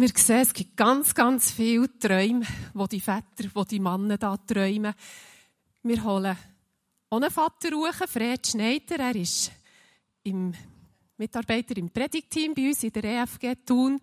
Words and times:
Wir 0.00 0.10
sehen, 0.14 0.42
es 0.42 0.54
gibt 0.54 0.76
ganz, 0.76 1.12
ganz 1.12 1.50
viele 1.50 1.98
Träume, 1.98 2.46
wo 2.72 2.86
die 2.86 3.00
Väter, 3.00 3.50
wo 3.52 3.64
die 3.64 3.80
Männer 3.80 4.16
da 4.16 4.36
träumen. 4.36 4.94
Wir 5.82 6.04
holen 6.04 6.36
einen 7.10 7.30
Vater 7.32 7.72
rufen, 7.72 8.06
Fred 8.06 8.46
Schneider. 8.46 9.00
Er 9.00 9.16
ist 9.16 9.50
im 10.22 10.54
Mitarbeiter 11.16 11.76
im 11.78 11.90
Predigteam 11.90 12.54
bei 12.54 12.68
uns 12.68 12.84
in 12.84 12.92
der 12.92 13.02
EFG 13.02 13.56
Thun. 13.66 14.00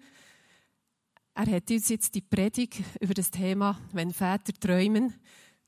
Er 1.33 1.45
hat 1.49 1.71
uns 1.71 1.87
jetzt 1.87 2.13
die 2.13 2.19
Predigt 2.19 2.83
über 2.99 3.13
das 3.13 3.31
Thema, 3.31 3.79
wenn 3.93 4.11
Väter 4.11 4.51
träumen. 4.51 5.13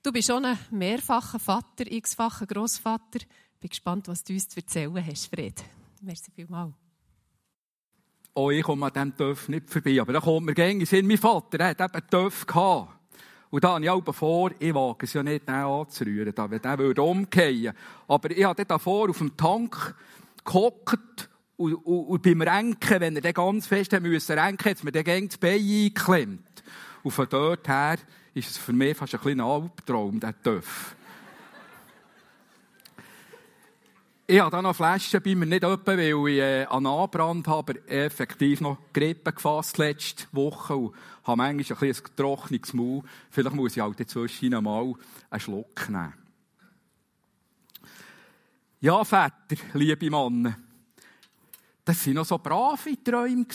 Du 0.04 0.12
bist 0.12 0.28
schon 0.28 0.44
ein 0.44 0.59
mehrfacher 0.71 1.39
Vater, 1.39 1.89
x-facher 1.89 2.48
Großvater. 2.48 3.20
Bin 3.62 3.70
gespannt, 3.70 4.09
was 4.09 4.25
du 4.25 4.34
uns 4.34 4.50
zu 4.50 4.59
erzählen 4.59 5.05
hast, 5.05 5.28
Fred. 5.28 5.64
Merci 6.02 6.32
vielmals 6.32 6.73
oh, 8.38 8.52
ich 8.52 8.64
komme 8.64 8.86
an 8.86 8.94
diesem 8.94 9.18
Töff 9.18 9.50
nicht 9.50 9.70
vorbei. 9.70 10.00
Aber 10.00 10.14
da 10.14 10.20
kommt 10.20 10.46
mir 10.46 10.54
gängig 10.54 10.88
Sinn, 10.88 11.08
mein 11.08 11.18
Vater 11.18 11.66
hat 11.66 11.82
eben 11.82 11.94
einen 11.94 12.10
Töff 12.10 12.46
gehabt. 12.46 12.94
Und 13.50 13.64
da 13.64 13.74
habe 13.74 13.84
ich 13.84 13.89
auch 13.89 14.14
vor, 14.14 14.52
ich 14.60 14.74
wage 14.74 15.06
es 15.06 15.14
ja 15.14 15.24
nicht, 15.24 15.48
den 15.48 15.56
anzurühren, 15.56 16.34
wenn 16.36 16.61
der 16.61 16.78
würde 16.78 17.02
umgehen. 17.02 17.74
Aber 18.08 18.30
ich 18.30 18.44
habe 18.44 18.66
dann 18.66 18.80
vor 18.80 19.10
auf 19.10 19.18
dem 19.18 19.36
Tank 19.36 19.96
gehockt 20.46 21.30
und, 21.56 21.74
und, 21.74 22.06
und 22.08 22.21
beim 22.21 22.42
Renken, 22.42 23.00
wenn 23.00 23.16
er 23.16 23.21
den 23.21 23.34
ganz 23.34 23.66
fest 23.66 23.94
haben 23.94 24.04
müssen 24.04 24.38
renken, 24.38 24.69
hat 24.69 24.83
mir 24.83 24.92
den 24.92 25.04
gängig 25.04 25.30
das 25.30 25.38
Bein 25.38 25.60
eingeklemmt. 25.60 26.64
Und 27.04 27.11
von 27.11 27.28
dort 27.30 27.68
her 27.68 27.97
ist 28.33 28.52
es 28.52 28.58
für 28.58 28.74
mich 28.74 28.96
fast 28.97 29.16
ein 29.16 29.22
kleiner 29.22 29.46
Albtraum, 29.46 30.19
der 30.19 30.39
Töff. 30.42 30.96
Ich 34.30 34.42
habe 34.42 34.52
da 34.52 34.62
noch 34.62 34.76
Flaschen 34.76 35.22
bei 35.23 35.36
mir, 35.36 35.45
nicht 35.45 35.64
etwa, 35.64 35.80
weil 35.86 36.00
ich 36.00 36.40
äh, 36.40 36.66
an 36.66 36.86
Anbrand 36.86 37.48
habe, 37.48 37.80
aber 37.80 37.90
effektiv 37.90 38.59
noch 38.59 38.78
Grippe 38.92 39.31
gefasst 39.31 39.78
letzte 39.78 40.28
Woche 40.34 40.76
und 40.76 40.94
habe 41.23 41.38
manchmal 41.38 41.90
ein, 41.90 41.95
ein 41.95 42.16
trockenes 42.17 42.73
Maul. 42.73 43.03
Vielleicht 43.30 43.56
muss 43.56 43.78
ich 43.78 43.81
halt 43.81 43.98
inzwischen 44.02 44.61
mal 44.61 44.94
einen 45.30 45.39
Schluck 45.39 45.88
nehmen. 45.88 46.14
Ja, 48.81 49.02
Väter, 49.06 49.64
liebe 49.75 50.09
Männer, 50.09 50.58
das 51.86 52.06
waren 52.06 52.14
noch 52.16 52.25
so 52.25 52.38
brave 52.38 53.02
Träume. 53.02 53.45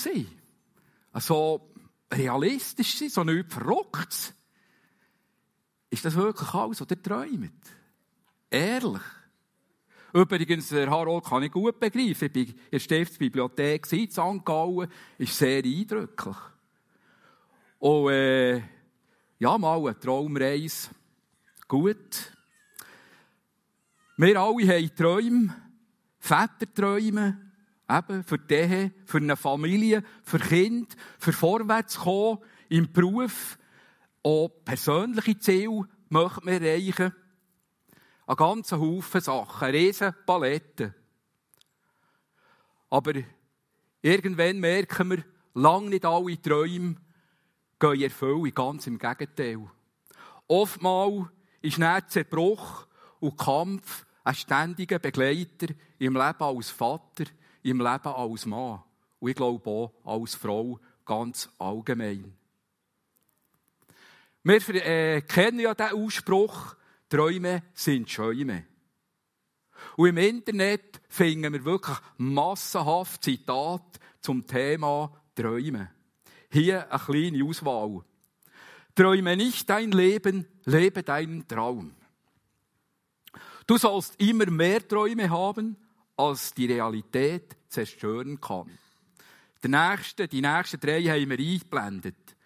So 1.17 1.69
realistisch, 2.11 3.11
so 3.11 3.25
nichts 3.25 3.53
Verrücktes. 3.53 4.33
Ist 5.91 6.07
das 6.07 6.14
wirklich 6.14 6.55
alles, 6.55 6.81
was 6.81 6.91
ihr 6.91 7.03
träumt? 7.03 7.53
Ehrlich? 8.48 9.03
Übrigens, 10.12 10.68
der 10.68 10.91
Harold 10.91 11.24
kann 11.24 11.42
ich 11.42 11.52
gut 11.52 11.80
begreifen. 11.80 12.30
Ich 12.34 12.48
war 12.48 12.55
in 12.55 12.70
der 12.72 12.78
Stiftsbibliothek 12.78 13.92
in 13.92 14.10
St. 14.10 14.44
Ist 15.18 15.38
sehr 15.38 15.64
eindrücklich. 15.64 16.36
Und, 17.78 18.10
äh, 18.10 18.62
ja, 19.38 19.58
mal 19.58 19.78
eine 19.78 19.98
Traumreise. 19.98 20.90
Gut. 21.66 22.33
Wir 24.18 24.40
alle 24.40 24.68
haben 24.68 24.94
Träume, 24.94 25.55
Väterträume, 26.18 27.40
eben 27.90 28.22
für 28.22 28.38
die 28.38 28.90
für 29.06 29.18
eine 29.18 29.36
Familie, 29.36 30.05
für 30.22 30.38
Kind, 30.38 30.94
für 31.18 31.33
vorwärts 31.33 31.98
kommen 31.98 32.38
im 32.68 32.92
Beruf. 32.92 33.58
Auch 34.22 34.50
persönliche 34.64 35.38
Ziele 35.38 35.88
möchten 36.10 36.46
wir 36.46 36.60
erreichen. 36.60 37.12
Ein 38.27 38.37
ganzer 38.37 38.81
Haufen 38.81 39.20
Sachen, 39.20 39.69
eine 39.69 39.78
riesen 39.78 40.15
Palette. 40.25 40.95
Aber 42.91 43.12
irgendwann 44.01 44.61
merken 44.61 45.11
wir, 45.11 45.25
lange 45.55 45.91
nicht 45.91 46.05
alle 46.05 46.41
Träume 46.41 46.97
gehen 47.79 48.12
in 48.20 48.55
ganz 48.55 48.87
im 48.87 48.98
Gegenteil. 48.98 49.70
Oftmals 50.47 51.27
ist 51.61 51.79
nicht 51.79 52.11
Zerbruch 52.11 52.87
und 53.20 53.39
Kampf 53.39 54.06
ein 54.25 54.34
ständiger 54.34 54.98
Begleiter 54.98 55.69
im 55.98 56.14
Leben 56.14 56.42
als 56.42 56.70
Vater, 56.70 57.25
im 57.63 57.79
Leben 57.79 58.08
als 58.08 58.46
Mann 58.46 58.83
und 59.20 59.29
ich 59.29 59.36
glaube 59.36 59.70
auch 59.70 59.92
als 60.05 60.35
Frau 60.35 60.79
ganz 61.05 61.48
allgemein. 61.58 62.36
Wir 64.42 64.86
äh, 64.86 65.23
kennen 65.23 65.61
ja 65.61 65.75
den 65.75 65.92
Ausspruch, 65.92 66.75
Träume 67.12 67.62
sind 67.74 68.08
Schäume. 68.08 68.64
Und 69.98 70.08
im 70.08 70.17
Internet 70.17 71.02
finden 71.11 71.52
wir 71.52 71.62
wirklich 71.62 71.98
massenhaft 72.17 73.23
Zitate 73.23 74.00
zum 74.23 74.46
Thema 74.46 75.12
Träume. 75.34 75.90
Hier 76.51 76.90
eine 76.90 77.02
kleine 77.02 77.45
Auswahl. 77.45 78.02
Träume 78.95 79.36
nicht 79.36 79.68
dein 79.68 79.92
Leben, 79.92 80.46
lebe 80.64 81.02
deinen 81.02 81.46
Traum. 81.46 81.95
Du 83.67 83.77
sollst 83.77 84.18
immer 84.18 84.46
mehr 84.46 84.89
Träume 84.89 85.28
haben, 85.28 85.77
als 86.17 86.55
die 86.55 86.64
Realität 86.64 87.58
zerstören 87.68 88.40
kann. 88.40 88.70
Die 89.62 89.68
nächsten, 89.68 90.30
die 90.30 90.40
nächsten 90.40 90.80
drei 90.80 91.02
haben 91.02 91.28
wir 91.28 91.39
eingeblendet. 91.39 92.36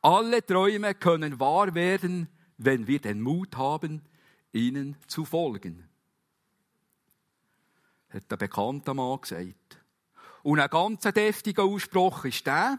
Alle 0.00 0.44
Träume 0.44 0.94
können 0.94 1.38
wahr 1.38 1.74
werden, 1.74 2.28
wenn 2.56 2.86
wir 2.86 3.00
den 3.00 3.20
Mut 3.20 3.54
haben, 3.58 4.00
ihnen 4.54 4.96
zu 5.06 5.24
folgen. 5.24 5.88
Hat 8.08 8.30
der 8.30 8.36
bekannte 8.36 8.94
Mann 8.94 9.20
gesagt. 9.20 9.82
Und 10.42 10.60
ein 10.60 10.70
ganz 10.70 11.02
deftiger 11.02 11.64
Ausspruch 11.64 12.24
ist 12.24 12.46
der, 12.46 12.78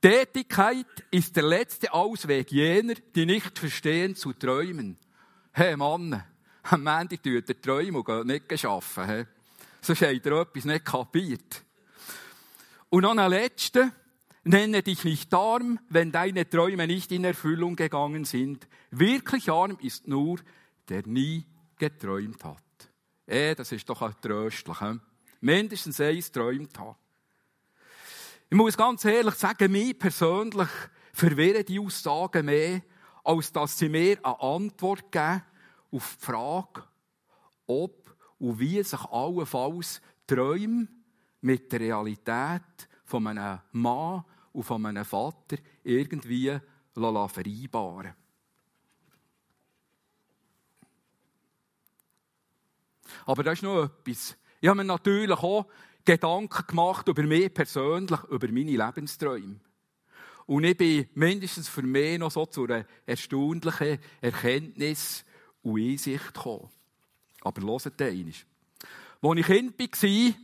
Tätigkeit 0.00 0.86
ist 1.10 1.34
der 1.34 1.44
letzte 1.44 1.92
Ausweg 1.92 2.52
jener, 2.52 2.94
die 3.14 3.26
nicht 3.26 3.58
verstehen 3.58 4.14
zu 4.14 4.32
träumen. 4.32 4.98
Hey 5.52 5.76
Mann, 5.76 6.22
am 6.64 6.86
Ende 6.86 7.16
tut 7.16 7.48
er 7.48 7.60
träumen 7.60 8.02
und 8.02 8.26
nicht 8.26 8.64
arbeiten. 8.64 9.04
Hey. 9.06 9.26
Sonst 9.80 10.02
hat 10.02 10.26
er 10.26 10.40
etwas 10.40 10.64
nicht 10.64 10.84
kapiert. 10.84 11.62
Und 12.90 13.02
noch 13.02 13.16
ein 13.16 13.30
letzter, 13.30 13.92
nenne 14.44 14.82
dich 14.82 15.04
nicht 15.04 15.32
arm, 15.32 15.78
wenn 15.88 16.12
deine 16.12 16.48
Träume 16.48 16.86
nicht 16.86 17.10
in 17.10 17.24
Erfüllung 17.24 17.76
gegangen 17.76 18.24
sind. 18.24 18.66
Wirklich 18.90 19.50
arm 19.50 19.78
ist 19.80 20.06
nur, 20.06 20.38
der 20.88 21.06
nie 21.06 21.44
geträumt 21.76 22.44
hat. 22.44 22.62
Eh, 23.26 23.54
das 23.54 23.72
ist 23.72 23.88
doch 23.88 24.02
auch 24.02 24.14
tröstlich. 24.14 24.78
He? 24.80 24.98
Mindestens 25.40 26.00
eins 26.00 26.30
träumt 26.30 26.78
hat. 26.78 26.96
Ich 28.50 28.56
muss 28.56 28.76
ganz 28.76 29.04
ehrlich 29.04 29.34
sagen, 29.34 29.72
mich 29.72 29.98
persönlich 29.98 30.68
verwirren 31.12 31.64
die 31.64 31.80
Aussagen 31.80 32.46
mehr, 32.46 32.82
als 33.24 33.52
dass 33.52 33.78
sie 33.78 33.88
mir 33.88 34.18
eine 34.22 34.40
Antwort 34.40 35.10
geben 35.10 35.42
auf 35.90 36.16
die 36.20 36.26
Frage, 36.26 36.84
ob 37.66 38.14
und 38.38 38.58
wie 38.58 38.82
sich 38.82 39.00
allenfalls 39.00 40.00
Träume 40.26 40.88
mit 41.40 41.72
der 41.72 41.80
Realität 41.80 42.88
von 43.04 43.26
einem 43.26 43.60
Mann 43.72 44.24
und 44.52 44.62
von 44.64 44.84
einem 44.84 45.04
Vater 45.04 45.56
irgendwie 45.82 46.58
vereinbaren 46.94 48.14
Aber 53.26 53.42
da 53.42 53.52
ist 53.52 53.62
noch 53.62 53.84
etwas. 53.84 54.36
Ich 54.60 54.68
habe 54.68 54.78
mir 54.78 54.84
natürlich 54.84 55.38
auch 55.38 55.66
Gedanken 56.04 56.66
gemacht 56.66 57.08
über 57.08 57.22
mich 57.22 57.52
persönlich, 57.52 58.20
über 58.30 58.48
meine 58.48 58.86
Lebensträume. 58.86 59.60
Und 60.46 60.64
ich 60.64 60.76
bin 60.76 61.08
mindestens 61.14 61.68
für 61.68 61.82
mich 61.82 62.18
noch 62.18 62.30
so 62.30 62.44
zu 62.46 62.64
einer 62.64 62.84
erstaunlichen 63.06 63.98
Erkenntnis 64.20 65.24
und 65.62 65.80
Einsicht 65.80 66.34
gekommen. 66.34 66.68
Aber 67.40 67.62
hört 67.62 68.02
einmal. 68.02 68.32
Als 69.22 69.38
ich 69.38 69.46
Kind 69.46 69.78
war 69.78 70.34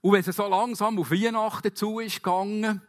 und 0.00 0.12
wenn 0.12 0.20
es 0.20 0.36
so 0.36 0.46
langsam 0.46 0.98
auf 0.98 1.10
Weihnachten 1.10 1.74
zu 1.74 1.98
ist 1.98 2.22
gegangen, 2.22 2.82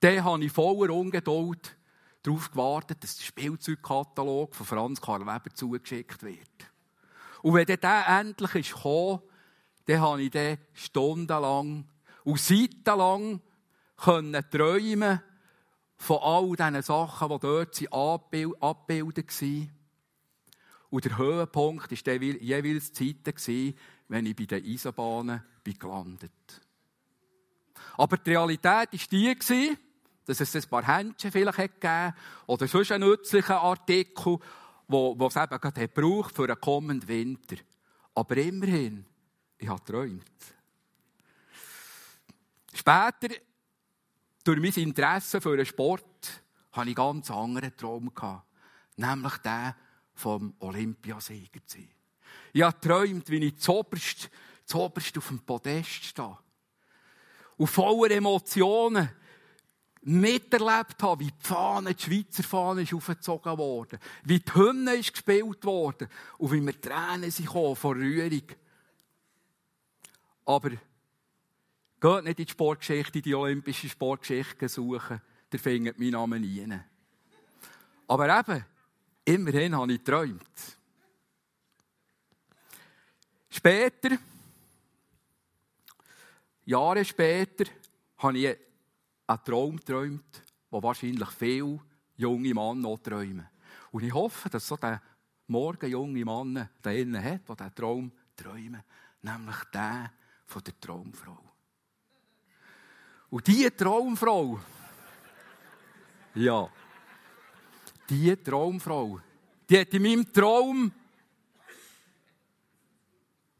dann 0.00 0.24
habe 0.24 0.44
ich 0.44 0.52
voller 0.52 0.92
Ungeduld 0.92 1.76
darauf 2.22 2.50
gewartet, 2.50 3.02
dass 3.02 3.16
der 3.16 3.24
Spielzeugkatalog 3.24 4.54
von 4.54 4.66
Franz 4.66 5.00
Karl 5.00 5.22
Weber 5.22 5.54
zugeschickt 5.54 6.22
wird. 6.22 6.67
Und 7.42 7.54
wenn 7.54 7.66
der 7.66 8.08
endlich 8.08 8.54
ist 8.54 8.74
gekommen, 8.74 9.22
dann 9.86 10.00
habe 10.00 10.22
ich 10.22 10.30
den 10.30 10.58
stundenlang 10.74 11.88
und 12.24 12.40
seitenlang 12.40 13.40
können 13.96 14.44
träumen 14.50 15.22
von 15.96 16.18
all 16.18 16.56
diesen 16.56 16.82
Sachen, 16.82 17.28
die 17.28 17.38
dort 17.38 17.92
abgebildet 18.60 19.42
waren. 19.42 19.70
Und 20.90 21.04
der 21.04 21.18
Höhepunkt 21.18 21.90
war 21.90 22.14
jeweils 22.14 22.92
die 22.92 23.22
Zeit, 23.22 23.78
wenn 24.08 24.26
ich 24.26 24.36
bei 24.36 24.44
den 24.44 24.64
Eisenbahnen 24.64 25.42
gelandet 25.64 26.20
bin. 26.20 26.56
Aber 27.96 28.16
die 28.16 28.30
Realität 28.30 28.64
war 28.64 28.86
die, 29.10 29.76
dass 30.24 30.40
es 30.40 30.54
ein 30.54 30.70
paar 30.70 30.86
Händchen 30.86 31.32
vielleicht 31.32 31.58
gegeben 31.58 32.14
oder 32.46 32.68
sonst 32.68 32.92
einen 32.92 33.08
nützlichen 33.08 33.56
Artikel, 33.56 34.38
wo, 34.88 35.18
wo 35.18 35.26
es 35.26 35.36
eben 35.36 35.60
gerade 35.60 35.88
braucht 35.88 36.34
für 36.34 36.44
einen 36.44 36.60
kommenden 36.60 37.08
Winter. 37.08 37.56
Aber 38.14 38.36
immerhin, 38.36 39.04
ich 39.58 39.68
habe 39.68 39.80
geträumt. 39.80 40.24
Später 42.74 43.34
durch 44.42 44.60
mein 44.60 44.84
Interesse 44.84 45.40
für 45.40 45.56
den 45.56 45.66
Sport 45.66 46.42
hatte 46.72 46.90
ich 46.90 46.96
einen 46.98 47.06
ganz 47.06 47.30
anderen 47.30 47.76
Traum. 47.76 48.10
Nämlich 48.96 49.36
den 49.38 49.74
vom 50.14 50.54
Olympiasieger 50.58 51.64
zu 51.66 51.78
sein. 51.78 51.90
Ich 52.52 52.62
habe 52.62 52.78
geträumt, 52.80 53.28
wie 53.30 53.44
ich 53.44 53.58
zuoberst, 53.58 54.30
zuoberst 54.64 55.16
auf 55.18 55.28
dem 55.28 55.40
Podest 55.40 56.04
stehe. 56.04 56.38
Und 57.56 57.66
voller 57.66 58.10
Emotionen 58.10 59.08
miterlebt 60.02 61.02
habe, 61.02 61.24
wie 61.24 61.30
die 61.30 61.46
Fahne, 61.46 61.94
die 61.94 62.02
Schweizer 62.02 62.42
Fahne 62.42 62.82
ist 62.82 62.94
aufgezogen 62.94 63.58
worden, 63.58 63.98
wie 64.24 64.40
die 64.40 64.54
Hymne 64.54 64.94
ist 64.94 65.12
gespielt 65.12 65.64
worden 65.64 66.08
und 66.38 66.52
wie 66.52 66.60
mir 66.60 66.80
Tränen 66.80 67.30
sind 67.30 67.48
vor 67.48 67.94
Rührung. 67.94 68.42
Aber 70.44 70.70
geht 70.70 72.24
nicht 72.24 72.38
in 72.38 72.46
die 72.46 72.50
Sportgeschichte, 72.50 73.18
in 73.18 73.22
die 73.22 73.34
olympische 73.34 73.88
Sportgeschichte 73.88 74.68
suchen, 74.68 75.20
da 75.50 75.58
findet 75.58 75.98
mein 75.98 76.10
Name 76.10 76.40
nie. 76.40 76.66
Aber 78.06 78.38
eben, 78.38 78.64
immerhin 79.24 79.76
habe 79.76 79.92
ich 79.92 79.98
geträumt. 79.98 80.78
Später, 83.50 84.16
Jahre 86.64 87.04
später, 87.04 87.64
habe 88.18 88.38
ich 88.38 88.56
einen 89.28 89.44
Traum 89.44 89.76
geträumt, 89.76 90.42
den 90.70 90.82
wahrscheinlich 90.82 91.28
viele 91.30 91.80
junge 92.16 92.54
Männer 92.54 92.74
noch 92.74 92.98
träumen. 92.98 93.46
Und 93.90 94.02
ich 94.02 94.12
hoffe, 94.12 94.48
dass 94.48 94.66
so 94.66 94.76
der 94.76 95.00
morgen 95.46 95.90
junge 95.90 96.24
Mann 96.24 96.68
da 96.82 96.90
innen 96.90 97.22
hat, 97.22 97.48
der 97.48 97.56
diesen 97.56 97.74
Traum 97.74 98.12
träumen. 98.36 98.82
Nämlich 99.22 99.64
der 99.72 100.12
von 100.46 100.62
der 100.62 100.80
Traumfrau. 100.80 101.38
Und 103.30 103.46
diese 103.46 103.76
Traumfrau, 103.76 104.58
ja, 106.34 106.68
diese 108.08 108.42
Traumfrau, 108.42 109.20
die 109.68 109.78
hat 109.78 109.92
in 109.92 110.02
meinem 110.02 110.32
Traum 110.32 110.90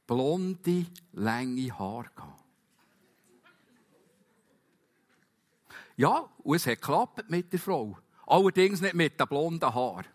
blonde, 0.07 0.87
lange 1.13 1.79
Haare 1.79 2.09
gehabt. 2.15 2.48
Ja, 5.99 6.31
und 6.45 6.55
es 6.55 6.65
hat 6.65 6.81
geklappt 6.81 7.29
mit 7.29 7.53
der 7.53 7.59
Frau. 7.59 7.99
Allerdings 8.25 8.81
nicht 8.81 8.95
mit 8.95 9.19
den 9.19 9.27
blonden 9.27 9.75
Haaren. 9.75 10.07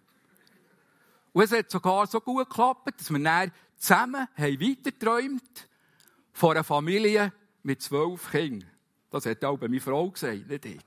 Und 1.34 1.44
es 1.44 1.52
hat 1.52 1.70
sogar 1.70 2.08
so 2.08 2.22
gut 2.22 2.48
geklappt, 2.48 2.98
dass 2.98 3.12
wir 3.12 3.20
dann 3.20 3.52
zusammen 3.76 4.28
haben 4.38 4.62
weitergeträumt 4.62 5.68
von 6.32 6.52
einer 6.52 6.64
Familie 6.64 7.34
mit 7.64 7.82
zwölf 7.82 8.32
Kindern. 8.32 8.70
Das 9.10 9.26
hat 9.26 9.44
auch 9.44 9.60
meine 9.60 9.82
Frau 9.82 10.10
gesagt, 10.10 10.48
nicht 10.48 10.66
ich. 10.66 10.86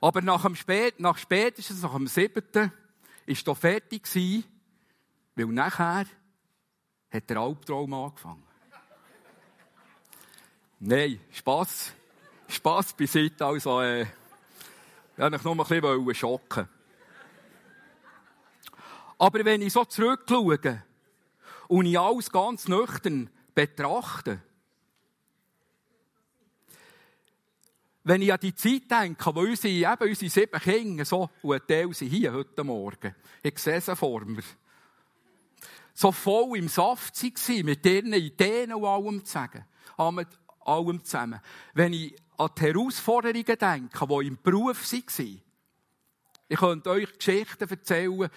Aber 0.00 0.22
nach, 0.22 0.42
dem 0.42 0.54
Spät, 0.54 1.00
nach 1.00 1.18
spätestens 1.18 1.82
nach 1.82 1.94
dem 1.94 2.06
siebten 2.06 2.70
war 3.26 3.36
doch 3.44 3.56
fertig 3.56 4.04
gewesen, 4.04 4.44
weil 5.34 5.46
nachher 5.46 6.06
hat 7.10 7.30
der 7.30 7.36
Albtraum 7.38 7.92
angefangen. 7.92 8.44
Nein, 10.78 11.18
Spass. 11.32 11.92
Spass 12.48 12.92
beiseite, 12.92 13.44
also, 13.44 13.80
äh, 13.80 14.02
ich 14.02 14.08
wollte 15.18 15.40
nur 15.44 15.70
ein 15.70 16.04
bisschen 16.04 16.14
schocken. 16.14 16.68
Aber 19.18 19.44
wenn 19.44 19.62
ich 19.62 19.72
so 19.72 19.84
zurückschaue 19.84 20.82
und 21.68 21.86
ich 21.86 21.98
alles 21.98 22.30
ganz 22.30 22.68
nüchtern 22.68 23.30
betrachte, 23.54 24.40
wenn 28.04 28.22
ich 28.22 28.32
an 28.32 28.38
die 28.40 28.54
Zeit 28.54 28.88
denke, 28.88 29.34
wo 29.34 29.40
unsere, 29.40 29.68
eben 29.68 30.08
unsere 30.08 30.30
sieben 30.30 30.60
Kinder 30.60 31.04
so, 31.04 31.28
und 31.42 31.54
ein 31.54 31.66
Teil 31.66 31.92
sind 31.92 32.08
hier 32.08 32.32
heute 32.32 32.62
Morgen, 32.62 33.14
ich 33.42 33.58
sehe 33.58 33.80
sie 33.80 33.96
vor 33.96 34.24
mir, 34.24 34.44
so 35.92 36.12
voll 36.12 36.58
im 36.58 36.68
Saft 36.68 37.20
waren, 37.20 37.64
mit 37.64 37.84
ihren 37.86 38.12
Ideen 38.12 38.74
und 38.74 38.84
allem 38.84 39.24
zusammen. 39.24 39.64
Allem 39.96 41.04
zusammen. 41.04 41.40
Wenn 41.74 41.94
ich 41.94 42.14
an 42.38 42.50
die 42.56 42.62
Herausforderungen 42.62 43.44
denke, 43.44 44.06
die 44.06 44.26
im 44.26 44.38
Beruf 44.42 44.92
waren, 44.92 45.42
ich 46.48 46.58
könnte 46.58 46.90
euch 46.90 47.18
Geschichten 47.18 47.68
erzählen, 47.68 48.28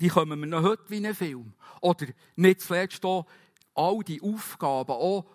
die 0.00 0.08
kommen 0.08 0.40
mir 0.40 0.46
noch 0.46 0.62
heute 0.62 0.88
wie 0.88 1.06
ein 1.06 1.14
Film. 1.14 1.52
Oder 1.80 2.06
nicht 2.36 2.60
zuletzt 2.62 3.04
auch 3.04 3.26
all 3.74 4.00
die 4.00 4.20
Aufgaben, 4.22 4.92
auch 4.92 5.26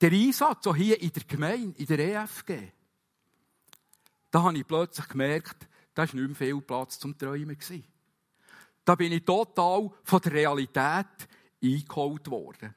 der 0.00 0.12
Einsatz 0.12 0.66
auch 0.66 0.76
hier 0.76 1.00
in 1.00 1.12
der 1.12 1.24
Gemeinde, 1.24 1.78
in 1.78 1.86
der 1.86 1.98
EFG. 1.98 2.72
Da 4.30 4.42
habe 4.42 4.58
ich 4.58 4.66
plötzlich 4.66 5.08
gemerkt, 5.08 5.68
da 5.94 6.02
war 6.02 6.14
nicht 6.14 6.26
mehr 6.28 6.34
viel 6.34 6.60
Platz 6.60 6.98
zum 6.98 7.16
Träumen. 7.16 7.56
Da 8.84 8.94
bin 8.94 9.12
ich 9.12 9.24
total 9.24 9.90
von 10.02 10.20
der 10.20 10.32
Realität 10.32 11.28
eingeholt 11.62 12.30
worden. 12.30 12.74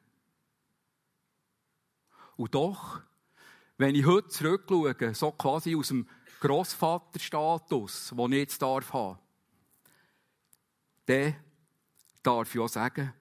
Und 2.38 2.54
doch, 2.54 3.02
wenn 3.78 3.96
ich 3.96 4.06
heute 4.06 4.28
zurückschaue, 4.30 5.14
so 5.14 5.32
quasi 5.32 5.76
aus 5.76 5.90
dem 5.90 6.08
Grossvaterstatus, 6.40 8.14
den 8.16 8.32
ich 8.34 8.40
jetzt 8.40 8.62
darf 8.62 8.94
haben, 8.94 9.20
dann 11.06 11.36
darf 12.24 12.54
ich 12.54 12.62
auch 12.62 12.68
sagen, 12.68 13.14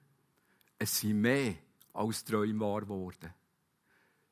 es 0.78 1.00
sind 1.00 1.20
mehr 1.20 1.54
als 1.92 2.24
Träume 2.24 2.60
wahr 2.60 2.80
geworden. 2.80 3.32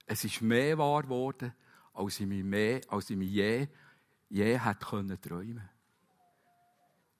Es 0.07 0.25
ist 0.25 0.43
mehr 0.43 0.77
wahr 0.79 1.03
geworden, 1.03 1.55
als 1.93 2.21
ich 2.21 2.27
mir, 2.27 2.45
mehr, 2.45 2.81
als 2.89 3.11
ich 3.11 3.17
mir 3.17 3.29
je, 3.29 3.69
je 4.29 4.59
hätte 4.59 4.79
träumen 4.81 5.21
können. 5.21 5.69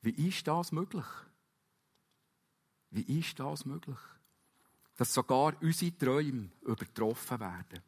Wie 0.01 0.29
ist 0.29 0.47
das 0.49 0.73
möglich? 0.73 1.07
Wie 2.91 3.21
ist 3.21 3.39
das 3.39 3.65
möglich? 3.65 3.99
Dass 4.97 5.15
sogar 5.15 5.55
unsere 5.61 5.97
Träume 5.97 6.51
übertroffen 6.63 7.41
werden. 7.41 7.83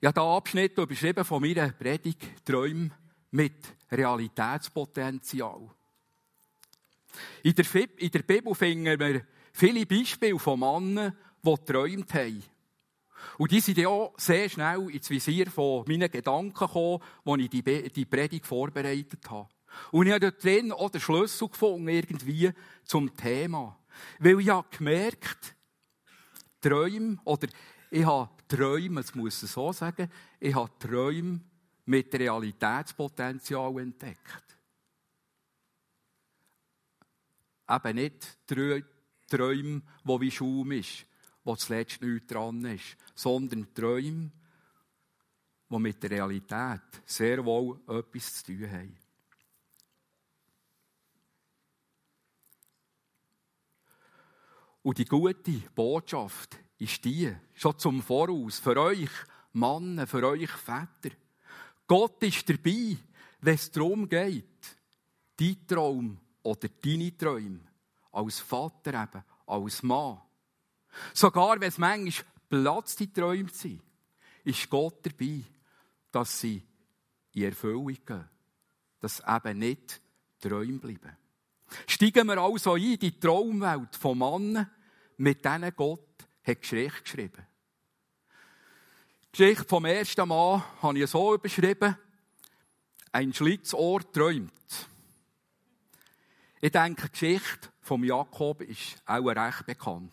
Ich 0.00 0.06
habe 0.06 0.20
diesen 0.20 0.28
Abschnitt 0.28 0.78
überschrieben 0.78 1.24
von 1.24 1.40
meiner 1.40 1.70
Predigt 1.70 2.44
Träume 2.44 2.90
mit 3.30 3.54
Realitätspotenzial. 3.90 5.70
In 7.42 7.54
der, 7.54 7.98
in 7.98 8.10
der 8.10 8.22
Bibel 8.22 8.54
finden 8.54 8.98
wir 8.98 9.26
viele 9.52 9.86
Beispiele 9.86 10.38
von 10.38 10.58
Männern, 10.58 11.16
die 11.42 11.54
geträumt 11.54 12.12
haben. 12.14 12.42
Und 13.38 13.52
die 13.52 13.60
sind 13.60 13.78
ja 13.78 13.88
auch 13.88 14.14
sehr 14.18 14.48
schnell 14.48 14.90
ins 14.90 15.08
Visier 15.08 15.50
von 15.50 15.84
meinen 15.86 16.10
Gedanken 16.10 16.52
gekommen, 16.52 17.02
als 17.24 17.42
ich 17.42 17.50
die, 17.50 17.62
die 17.62 18.04
Predigt 18.04 18.46
vorbereitet 18.46 19.30
habe. 19.30 19.48
Und 19.90 20.06
ich 20.06 20.12
habe 20.12 20.20
dort 20.20 20.42
drin 20.42 20.72
auch 20.72 20.90
den 20.90 21.00
Schlüssel 21.00 21.48
gefunden, 21.48 21.88
irgendwie, 21.88 22.50
zum 22.84 23.16
Thema. 23.16 23.78
Weil 24.18 24.40
ich 24.40 24.48
habe 24.48 24.68
gemerkt, 24.76 25.54
Träume, 26.60 27.18
oder 27.24 27.48
ich 27.90 28.04
habe 28.04 28.30
Träume, 28.48 29.00
jetzt 29.00 29.16
muss 29.16 29.42
ich 29.42 29.50
so 29.50 29.72
sagen, 29.72 30.10
ich 30.38 30.54
habe 30.54 30.70
Träume 30.78 31.40
mit 31.86 32.14
Realitätspotenzial 32.14 33.78
entdeckt. 33.80 34.56
Eben 37.68 37.94
nicht 37.96 38.46
Träume, 38.46 39.82
die 40.04 40.20
wie 40.20 40.30
Schaum 40.30 40.72
ist, 40.72 41.06
wo 41.44 41.56
zuletzt 41.56 42.02
nichts 42.02 42.26
dran 42.26 42.64
ist, 42.64 42.96
sondern 43.14 43.72
Träume, 43.74 44.30
die 45.70 45.78
mit 45.78 46.02
der 46.02 46.10
Realität 46.10 46.82
sehr 47.06 47.44
wohl 47.44 47.80
etwas 47.88 48.42
zu 48.42 48.52
tun 48.52 48.70
haben. 48.70 49.01
Und 54.82 54.98
die 54.98 55.04
gute 55.04 55.52
Botschaft 55.74 56.58
ist 56.78 57.04
die, 57.04 57.34
schon 57.54 57.78
zum 57.78 58.02
Voraus, 58.02 58.58
für 58.58 58.76
euch 58.76 59.10
Männer, 59.52 60.06
für 60.06 60.26
euch 60.26 60.50
Väter. 60.50 61.14
Gott 61.86 62.22
ist 62.22 62.48
dabei, 62.48 62.96
wenn 63.40 63.54
es 63.54 63.70
darum 63.70 64.08
geht, 64.08 64.76
dein 65.36 65.66
Traum 65.66 66.18
oder 66.42 66.68
deine 66.68 67.16
Träume 67.16 67.60
als 68.10 68.40
Vater 68.40 69.02
eben, 69.02 69.24
als 69.46 69.82
Mann, 69.82 70.20
Sogar 71.14 71.60
wenn 71.60 71.68
es 71.68 71.78
manchmal 71.78 72.26
Platz 72.48 72.96
die 72.96 73.12
Träume 73.12 73.48
sind, 73.50 73.82
ist 74.44 74.68
Gott 74.68 75.04
dabei, 75.06 75.42
dass 76.10 76.40
sie 76.40 76.62
in 77.32 77.44
Erfüllung 77.44 77.86
gehen. 77.86 78.28
Dass 79.00 79.22
eben 79.26 79.58
nicht 79.58 80.00
Träume 80.40 80.78
bleiben. 80.78 81.16
Steigen 81.86 82.26
wir 82.28 82.38
also 82.38 82.74
ein 82.74 82.82
in 82.82 82.98
die 82.98 83.18
Traumwelt 83.18 83.96
von 83.96 84.18
Mannen, 84.18 84.70
mit 85.16 85.44
denen 85.44 85.72
Gott 85.74 86.00
hat 86.44 86.60
Geschichte 86.60 87.02
geschrieben. 87.02 87.46
Die 89.34 89.38
Geschichte 89.38 89.64
vom 89.64 89.84
ersten 89.84 90.28
Mann 90.28 90.62
habe 90.82 90.98
ich 90.98 91.10
so 91.10 91.34
überschrieben. 91.34 91.96
Ein 93.12 93.32
Schlitzohr 93.32 94.10
träumt. 94.12 94.52
Ich 96.60 96.70
denke, 96.70 97.08
die 97.08 97.12
Geschichte 97.12 97.68
vom 97.80 98.04
Jakob 98.04 98.62
ist 98.62 99.02
auch 99.04 99.26
recht 99.26 99.66
bekannt. 99.66 100.12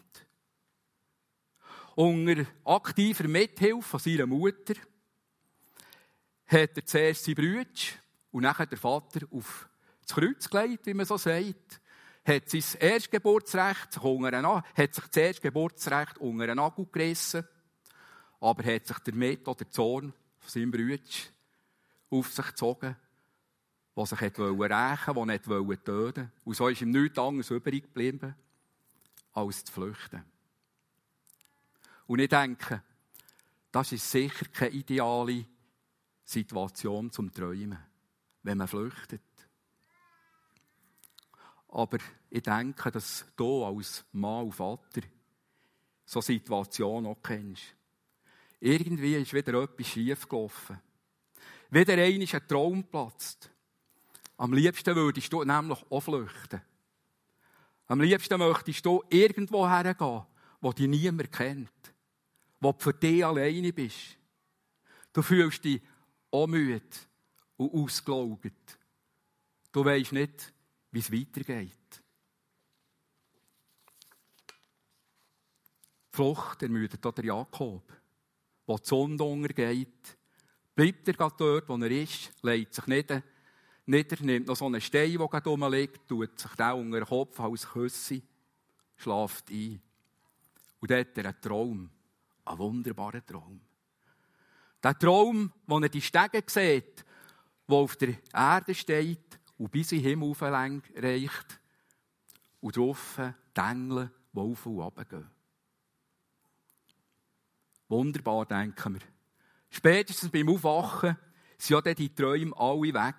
unter 1.95 2.45
aktiver 2.65 3.27
Mithilfe 3.27 3.81
von 3.81 3.99
seiner 3.99 4.25
Mutter 4.25 4.73
hat 6.47 6.77
er 6.77 6.85
zuerst 6.85 7.25
seine 7.25 7.35
Brüder 7.35 7.69
und 8.31 8.43
nachher 8.43 8.65
der 8.65 8.77
Vater 8.77 9.27
auf 9.31 9.68
das 10.09 10.15
Kreuz 10.15 10.49
gelegt, 10.49 10.85
wie 10.85 10.93
man 10.93 11.05
so 11.05 11.17
sagt. 11.17 11.81
Hat 12.25 12.49
sein 12.49 12.63
Erstgeburtsrecht 12.79 13.97
unter 14.01 14.37
einen, 14.37 14.45
hat 14.45 14.93
sich 14.93 15.05
das 15.05 15.17
Erstgeburtsrecht 15.17 16.17
unter 16.17 16.43
einen 16.43 16.57
Nagel 16.57 16.87
gerissen, 16.91 17.47
aber 18.39 18.63
hat 18.63 18.87
sich 18.87 18.99
damit 18.99 19.47
auch 19.47 19.55
der 19.55 19.69
Zorn 19.69 20.13
von 20.39 20.49
seinem 20.49 20.71
Bruder 20.71 20.97
auf 22.09 22.31
sich 22.31 22.47
gezogen, 22.47 22.95
der 23.95 24.05
sich 24.05 24.21
rächen 24.21 24.57
wollte, 24.57 25.13
der 25.13 25.25
nicht 25.25 25.45
töten 25.45 25.85
wollte. 25.85 26.31
Und 26.43 26.55
so 26.55 26.67
ist 26.67 26.81
ihm 26.81 26.91
nichts 26.91 27.17
anderes 27.17 27.51
übrig 27.51 27.83
geblieben, 27.83 28.35
als 29.33 29.63
zu 29.65 29.73
flüchten. 29.73 30.23
Und 32.07 32.19
ich 32.19 32.29
denke, 32.29 32.81
das 33.71 33.91
ist 33.91 34.09
sicher 34.09 34.45
keine 34.51 34.71
ideale 34.71 35.45
Situation 36.25 37.11
zum 37.11 37.31
Träumen, 37.31 37.77
wenn 38.43 38.57
man 38.57 38.67
flüchtet. 38.67 39.21
Aber 41.69 41.97
ich 42.29 42.43
denke, 42.43 42.91
dass 42.91 43.25
du 43.35 43.63
als 43.63 44.03
Mann 44.11 44.45
und 44.45 44.53
Vater 44.53 45.01
so 46.05 46.21
Situation 46.21 47.05
auch 47.05 47.21
kennst. 47.21 47.63
Irgendwie 48.59 49.15
ist 49.15 49.33
wieder 49.33 49.63
etwas 49.63 49.87
schief 49.87 50.27
gelaufen. 50.27 50.79
Wieder 51.69 51.93
ein 51.93 52.21
ist 52.21 52.35
ein 52.35 52.47
Traum 52.47 52.83
platzt. 52.83 53.49
Am 54.37 54.53
liebsten 54.53 54.95
würdest 54.95 55.31
du 55.31 55.43
nämlich 55.43 55.79
auch 55.89 56.01
flüchten. 56.01 56.61
Am 57.87 58.01
liebsten 58.01 58.39
möchtest 58.39 58.85
du 58.85 59.03
irgendwo 59.09 59.67
hergehen, 59.67 60.23
wo 60.61 60.73
dich 60.73 60.87
niemand 60.87 61.31
kennt 61.31 61.93
wo 62.59 62.71
du 62.71 62.79
für 62.79 62.93
dich 62.93 63.25
alleine 63.25 63.73
bist. 63.73 64.17
Du 65.13 65.21
fühlst 65.21 65.63
dich 65.63 65.81
auch 66.31 66.47
müde 66.47 66.81
und 67.57 67.73
ausgelaugt. 67.73 68.77
Du 69.71 69.85
weißt 69.85 70.13
nicht, 70.13 70.53
wie 70.91 70.99
es 70.99 71.11
weitergeht. 71.11 72.03
Flucht 76.11 76.63
ermüdet 76.63 77.05
auch 77.05 77.13
der 77.13 77.25
Jakob. 77.25 77.83
Wo 78.65 78.77
die 78.77 78.85
Sonne 78.85 79.23
untergeht, 79.23 80.17
bleibt 80.75 81.07
er 81.07 81.13
dort, 81.13 81.69
wo 81.69 81.77
er 81.77 81.91
ist, 81.91 82.31
legt 82.43 82.73
sich 82.73 82.87
nieder, 82.87 83.23
nieder 83.85 84.23
nimmt 84.23 84.47
noch 84.47 84.55
so 84.55 84.65
einen 84.65 84.81
Stein, 84.81 85.17
der 85.17 85.27
gerade 85.27 85.49
rumliegt, 85.49 86.07
tut 86.07 86.39
sich 86.39 86.51
den 86.51 86.71
unter 86.73 86.99
den 86.99 87.07
Kopf 87.07 87.39
als 87.39 87.67
Küsse, 87.67 88.21
schlaft 88.97 89.49
ein. 89.49 89.81
Und 90.79 90.91
dort 90.91 91.07
hat 91.07 91.17
er 91.17 91.25
einen 91.25 91.41
Traum. 91.41 91.89
Ein 92.45 92.57
wunderbarer 92.57 93.25
Traum. 93.25 93.61
Der 94.83 94.97
Traum, 94.97 95.51
wo 95.67 95.79
er 95.79 95.89
die 95.89 96.01
Stege 96.01 96.43
sieht, 96.47 97.05
die 97.67 97.73
auf 97.73 97.95
der 97.95 98.15
Erde 98.33 98.73
steht 98.73 99.38
und 99.59 99.71
bis 99.71 99.91
in 99.91 100.01
den 100.01 100.19
Himmel 100.19 100.81
reicht 100.95 101.59
und 102.61 102.75
drauf 102.75 103.19
die 103.55 103.59
Engel, 103.59 104.09
die 104.33 104.39
auf 104.39 104.65
und 104.65 104.79
runter 104.79 105.05
gehen. 105.05 105.29
Wunderbar, 107.89 108.45
denken 108.45 108.93
wir. 108.93 109.01
Spätestens 109.69 110.31
beim 110.31 110.49
Aufwachen 110.49 111.17
sind 111.57 111.85
ja 111.85 111.93
die 111.93 112.15
Träume 112.15 112.55
alle 112.55 112.93
weg. 112.93 113.15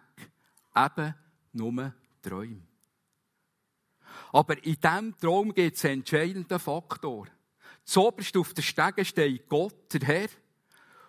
Eben 0.75 1.15
nur 1.53 1.95
Träume. 2.23 2.63
Aber 4.33 4.65
in 4.65 4.77
diesem 4.81 5.19
Traum 5.19 5.53
gibt 5.53 5.77
es 5.77 5.85
einen 5.85 6.01
entscheidenden 6.01 6.59
Faktor. 6.59 7.27
Zoberst 7.85 8.37
auf 8.37 8.55
der 8.55 8.63
Stege 8.63 9.05
steht 9.05 9.49
Gott, 9.49 9.93
der 9.93 10.07
Herr. 10.07 10.29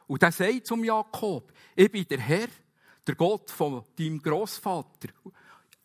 Und 0.08 0.24
er 0.24 0.32
sagt 0.32 0.68
zum 0.68 0.84
Jakob, 0.84 1.54
ich 1.76 1.92
bin 1.92 2.08
der 2.08 2.20
Herr, 2.20 2.48
der 3.05 3.15
Gott 3.15 3.50
von 3.50 3.84
deinem 3.98 4.22
Großvater, 4.22 5.10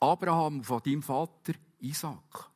Abraham, 0.01 0.63
von 0.63 0.83
deinem 0.83 1.03
Vater 1.03 1.55
Isaac. 1.81 2.51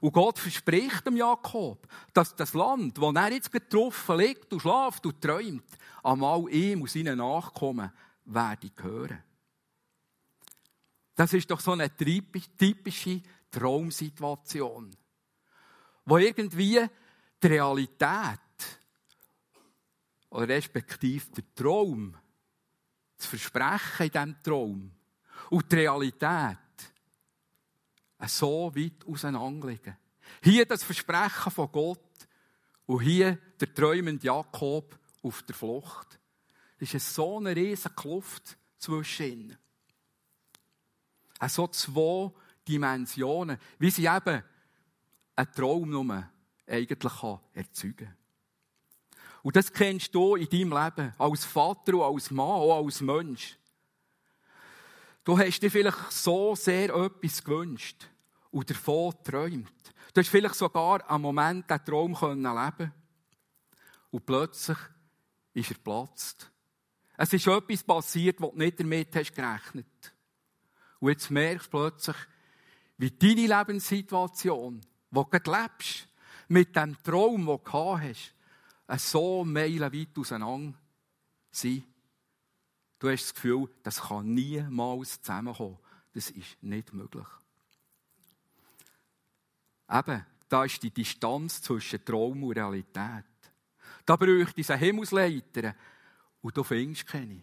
Und 0.00 0.12
Gott 0.12 0.38
verspricht 0.38 1.06
dem 1.06 1.16
Jakob, 1.16 1.86
dass 2.12 2.34
das 2.34 2.54
Land, 2.54 3.00
wo 3.00 3.12
er 3.12 3.32
jetzt 3.32 3.52
getroffen 3.52 4.18
liegt 4.18 4.52
und 4.52 4.60
schlaft 4.60 5.04
und 5.04 5.20
träumt, 5.20 5.64
einmal 6.02 6.48
ihm 6.50 6.82
und 6.82 6.90
seinen 6.90 7.18
Nachkommen 7.18 7.92
werde 8.24 8.70
gehören. 8.70 9.22
Das 11.14 11.32
ist 11.34 11.50
doch 11.50 11.60
so 11.60 11.72
eine 11.72 11.94
typische 11.94 13.20
Traumsituation, 13.50 14.96
wo 16.06 16.16
irgendwie 16.16 16.86
die 17.42 17.46
Realität 17.46 18.38
oder 20.30 20.48
respektive 20.48 21.26
der 21.30 21.54
Traum, 21.54 22.16
das 23.20 23.28
Versprechen 23.28 24.06
in 24.06 24.10
diesem 24.10 24.42
Traum 24.42 24.90
und 25.50 25.72
die 25.72 25.76
Realität 25.76 26.58
so 28.26 28.72
weit 28.74 29.06
auseinanderliegen. 29.06 29.96
Hier 30.42 30.66
das 30.66 30.82
Versprechen 30.84 31.52
von 31.52 31.72
Gott 31.72 32.28
und 32.86 33.02
hier 33.02 33.38
der 33.58 33.74
träumende 33.74 34.24
Jakob 34.24 34.98
auf 35.22 35.42
der 35.42 35.54
Flucht. 35.54 36.18
Das 36.78 36.94
ist 36.94 37.14
so 37.14 37.38
eine 37.38 37.54
riesige 37.54 37.94
Kluft 37.94 38.56
zwischen 38.78 39.26
ihnen. 39.26 39.58
So 41.48 41.68
zwei 41.68 42.32
Dimensionen, 42.66 43.58
wie 43.78 43.90
sie 43.90 44.06
eben 44.06 44.42
ein 45.36 45.52
Traum 45.52 45.88
nur 45.88 46.28
eigentlich 46.66 47.22
erzeugen 47.54 47.96
kann. 47.96 48.19
Und 49.42 49.56
das 49.56 49.72
kennst 49.72 50.14
du 50.14 50.36
in 50.36 50.48
deinem 50.48 50.72
Leben, 50.72 51.14
als 51.18 51.44
Vater 51.44 51.94
und 51.94 52.14
als 52.14 52.30
Mann, 52.30 52.46
auch 52.46 52.84
als 52.84 53.00
Mensch. 53.00 53.56
Du 55.24 55.38
hast 55.38 55.60
dir 55.60 55.70
vielleicht 55.70 56.12
so 56.12 56.54
sehr 56.54 56.94
etwas 56.94 57.42
gewünscht 57.44 58.06
und 58.50 58.68
davon 58.68 59.12
geträumt. 59.12 59.94
Du 60.12 60.20
hast 60.20 60.28
vielleicht 60.28 60.54
sogar 60.56 61.08
einen 61.08 61.22
Moment 61.22 61.70
diesen 61.70 61.84
Traum 61.84 62.12
leben 62.12 62.92
Und 64.10 64.26
plötzlich 64.26 64.78
ist 65.54 65.70
er 65.70 65.74
geplatzt. 65.74 66.50
Es 67.16 67.32
ist 67.32 67.46
etwas 67.46 67.84
passiert, 67.84 68.40
was 68.40 68.50
du 68.50 68.58
nicht 68.58 68.80
damit 68.80 69.14
hast 69.14 69.34
gerechnet 69.34 70.14
Und 71.00 71.10
jetzt 71.10 71.30
merkst 71.30 71.66
du 71.66 71.70
plötzlich, 71.70 72.16
wie 72.96 73.10
deine 73.10 73.58
Lebenssituation, 73.58 74.80
die 75.10 75.38
du 75.38 75.50
lebst, 75.50 76.08
mit 76.48 76.74
dem 76.74 77.00
Traum, 77.02 77.46
den 77.46 77.60
du 77.64 77.98
hast, 77.98 78.34
so 78.98 79.44
meilenweit 79.44 80.18
auseinander 80.18 80.78
sein. 81.50 81.84
Du 82.98 83.08
hast 83.08 83.24
das 83.24 83.34
Gefühl, 83.34 83.68
das 83.82 84.00
kann 84.00 84.34
niemals 84.34 85.22
zusammenkommen. 85.22 85.78
Das 86.12 86.30
ist 86.30 86.62
nicht 86.62 86.92
möglich. 86.92 87.26
Eben, 89.90 90.26
da 90.48 90.64
ist 90.64 90.82
die 90.82 90.90
Distanz 90.90 91.62
zwischen 91.62 92.04
Traum 92.04 92.42
und 92.44 92.52
Realität. 92.52 93.24
Da 94.04 94.16
bräuchte 94.16 94.60
es 94.60 94.70
eine 94.70 94.80
Himmelsleiter 94.80 95.74
und 96.42 96.56
du 96.56 96.62
findest 96.62 97.06
keine. 97.06 97.42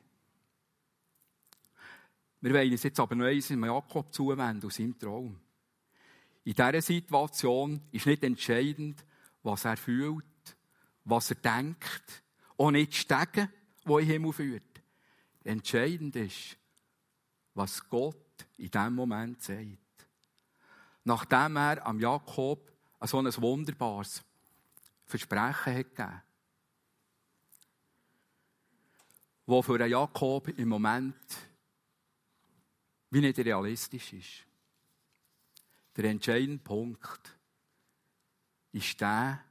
Wir 2.42 2.54
wollen 2.54 2.72
uns 2.72 2.84
jetzt 2.84 3.00
aber 3.00 3.16
noch 3.16 3.26
eins 3.26 3.50
Jakob 3.50 4.14
zuwenden 4.14 4.66
aus 4.66 4.76
seinem 4.76 4.98
Traum. 4.98 5.40
In 6.44 6.54
dieser 6.54 6.82
Situation 6.82 7.82
ist 7.92 8.06
nicht 8.06 8.24
entscheidend, 8.24 9.04
was 9.44 9.66
er 9.66 9.76
fühlt, 9.76 10.26
was 11.10 11.32
er 11.32 11.36
denkt, 11.38 12.24
auch 12.58 12.72
nicht 12.72 12.94
Stegen, 12.94 13.50
wo 13.86 14.00
in 14.00 14.08
Himmel 14.08 14.34
führt. 14.34 14.64
Entscheidend 15.44 16.16
ist, 16.18 16.58
was 17.54 17.88
Gott 17.88 18.46
in 18.58 18.70
diesem 18.70 18.94
Moment 18.94 19.42
sagt. 19.42 19.78
Nachdem 21.06 21.56
er 21.56 21.86
am 21.86 22.00
Jakob 22.00 22.72
so 23.02 23.20
ein 23.20 23.26
wunderbares 23.38 24.22
Versprechen 25.06 25.76
hat 25.78 25.96
gegeben, 25.96 26.22
wo 29.46 29.62
für 29.62 29.88
Jakob 29.88 30.50
im 30.50 30.68
Moment 30.68 31.16
wie 33.10 33.22
nicht 33.22 33.40
realistisch 33.40 34.12
ist. 34.12 34.46
Der 35.96 36.06
entscheidende 36.06 36.62
Punkt 36.62 37.38
ist 38.74 39.00
der, 39.00 39.47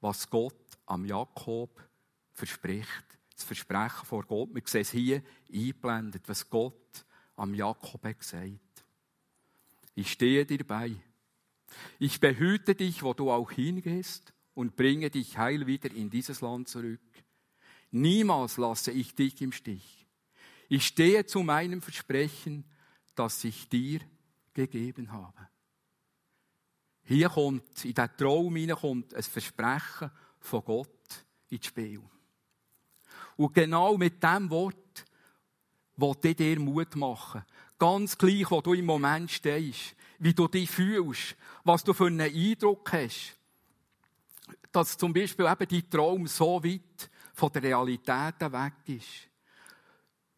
was 0.00 0.28
Gott 0.28 0.54
am 0.86 1.04
Jakob 1.04 1.82
verspricht. 2.32 3.04
Das 3.34 3.44
Versprechen 3.44 4.04
vor 4.04 4.24
Gott. 4.24 4.54
Wir 4.54 4.62
sehen 4.66 4.80
es 4.82 4.90
hier 4.90 5.22
eingeblendet, 5.52 6.22
was 6.28 6.48
Gott 6.48 7.04
am 7.36 7.54
Jakob 7.54 8.04
hat 8.04 8.18
gesagt. 8.18 8.84
Ich 9.94 10.12
stehe 10.12 10.44
dir 10.44 10.64
bei. 10.66 10.94
Ich 11.98 12.20
behüte 12.20 12.74
dich, 12.74 13.02
wo 13.02 13.14
du 13.14 13.30
auch 13.30 13.50
hingehst, 13.50 14.32
und 14.54 14.76
bringe 14.76 15.10
dich 15.10 15.38
heil 15.38 15.66
wieder 15.66 15.90
in 15.90 16.10
dieses 16.10 16.40
Land 16.40 16.68
zurück. 16.68 17.00
Niemals 17.92 18.56
lasse 18.56 18.90
ich 18.90 19.14
dich 19.14 19.40
im 19.40 19.52
Stich. 19.52 20.06
Ich 20.68 20.86
stehe 20.86 21.24
zu 21.24 21.42
meinem 21.42 21.80
Versprechen, 21.80 22.64
das 23.14 23.42
ich 23.44 23.68
dir 23.68 24.00
gegeben 24.52 25.12
habe. 25.12 25.48
Hier 27.10 27.28
kommt, 27.28 27.84
in 27.84 27.92
diesen 27.92 28.16
Traum 28.16 28.68
kommt 28.80 29.14
ein 29.16 29.22
Versprechen 29.24 30.12
von 30.38 30.64
Gott 30.64 31.24
ins 31.48 31.66
Spiel. 31.66 32.00
Und 33.36 33.52
genau 33.52 33.96
mit 33.98 34.22
diesem 34.22 34.48
Wort 34.48 35.04
wollte 35.96 36.28
ich 36.28 36.36
dir 36.36 36.60
Mut 36.60 36.94
machen. 36.94 37.44
Ganz 37.80 38.16
gleich, 38.16 38.48
wo 38.48 38.60
du 38.60 38.74
im 38.74 38.84
Moment 38.84 39.28
stehst, 39.28 39.96
wie 40.20 40.32
du 40.32 40.46
dich 40.46 40.70
fühlst, 40.70 41.34
was 41.64 41.82
du 41.82 41.94
für 41.94 42.06
einen 42.06 42.20
Eindruck 42.20 42.92
hast. 42.92 43.36
Dass 44.70 44.96
zum 44.96 45.12
Beispiel 45.12 45.46
eben 45.46 45.68
dein 45.68 45.90
Traum 45.90 46.28
so 46.28 46.62
weit 46.62 47.10
von 47.34 47.50
der 47.50 47.64
Realität 47.64 48.40
weg 48.40 48.74
ist. 48.86 49.28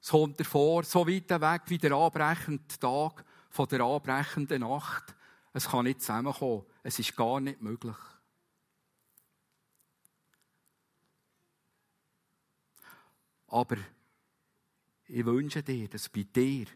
Es 0.00 0.08
kommt 0.08 0.40
dir 0.40 0.46
vor, 0.46 0.84
so 0.84 1.06
weit 1.06 1.28
weg 1.28 1.62
wie 1.66 1.76
der 1.76 1.92
anbrechende 1.92 2.78
Tag 2.80 3.26
von 3.50 3.68
der 3.68 3.82
anbrechenden 3.82 4.62
Nacht. 4.62 5.14
Es 5.52 5.68
kann 5.68 5.84
nicht 5.84 6.00
zusammenkommen. 6.00 6.64
Es 6.82 6.98
ist 6.98 7.16
gar 7.16 7.40
nicht 7.40 7.60
möglich. 7.60 7.96
Aber 13.48 13.76
ich 15.08 15.26
wünsche 15.26 15.62
dir, 15.62 15.88
dass 15.88 16.08
bei 16.08 16.22
dir 16.22 16.66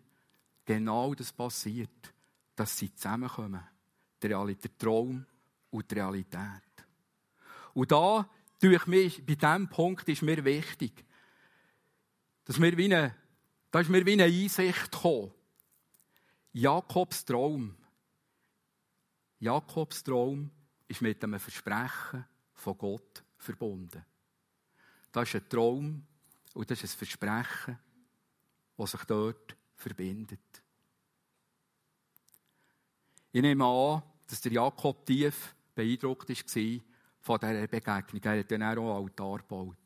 genau 0.66 1.14
das 1.14 1.32
passiert, 1.32 2.12
dass 2.54 2.76
sie 2.76 2.94
zusammenkommen. 2.94 3.62
Der, 4.22 4.56
Traum 4.78 5.24
und 5.70 5.90
die 5.90 5.94
Realität. 5.94 6.62
Und 7.72 7.92
da, 7.92 8.28
durch 8.60 8.86
mich, 8.86 9.24
bei 9.24 9.34
diesem 9.34 9.68
Punkt 9.68 10.08
ist 10.08 10.22
mir 10.22 10.44
wichtig, 10.44 11.04
dass 12.44 12.60
wir 12.60 12.76
wie 12.76 12.86
eine, 12.86 13.14
da 13.70 13.80
ist 13.80 13.90
mir 13.90 14.04
wie 14.04 14.12
eine 14.12 14.24
Einsicht 14.24 14.92
gekommen. 14.92 15.32
Jakobs 16.52 17.24
Traum. 17.24 17.74
Jakobs 19.46 20.02
Traum 20.02 20.50
ist 20.88 21.02
mit 21.02 21.22
einem 21.22 21.38
Versprechen 21.38 22.24
von 22.52 22.76
Gott 22.76 23.22
verbunden. 23.36 24.04
Das 25.12 25.28
ist 25.28 25.36
ein 25.36 25.48
Traum 25.48 26.04
und 26.52 26.68
das 26.68 26.82
ist 26.82 26.94
ein 26.94 26.98
Versprechen, 26.98 27.78
das 28.76 28.90
sich 28.90 29.04
dort 29.04 29.56
verbindet. 29.76 30.40
Ich 33.30 33.40
nehme 33.40 33.64
an, 33.64 34.02
dass 34.26 34.40
der 34.40 34.50
Jakob 34.50 35.06
tief 35.06 35.54
beeindruckt 35.76 36.28
war 36.28 36.80
von 37.20 37.38
dieser 37.38 37.68
Begegnung. 37.68 38.22
Er 38.24 38.40
hat 38.40 38.50
dann 38.50 38.62
auch 38.64 38.68
einen 38.70 39.04
Altar 39.04 39.38
gebaut. 39.38 39.76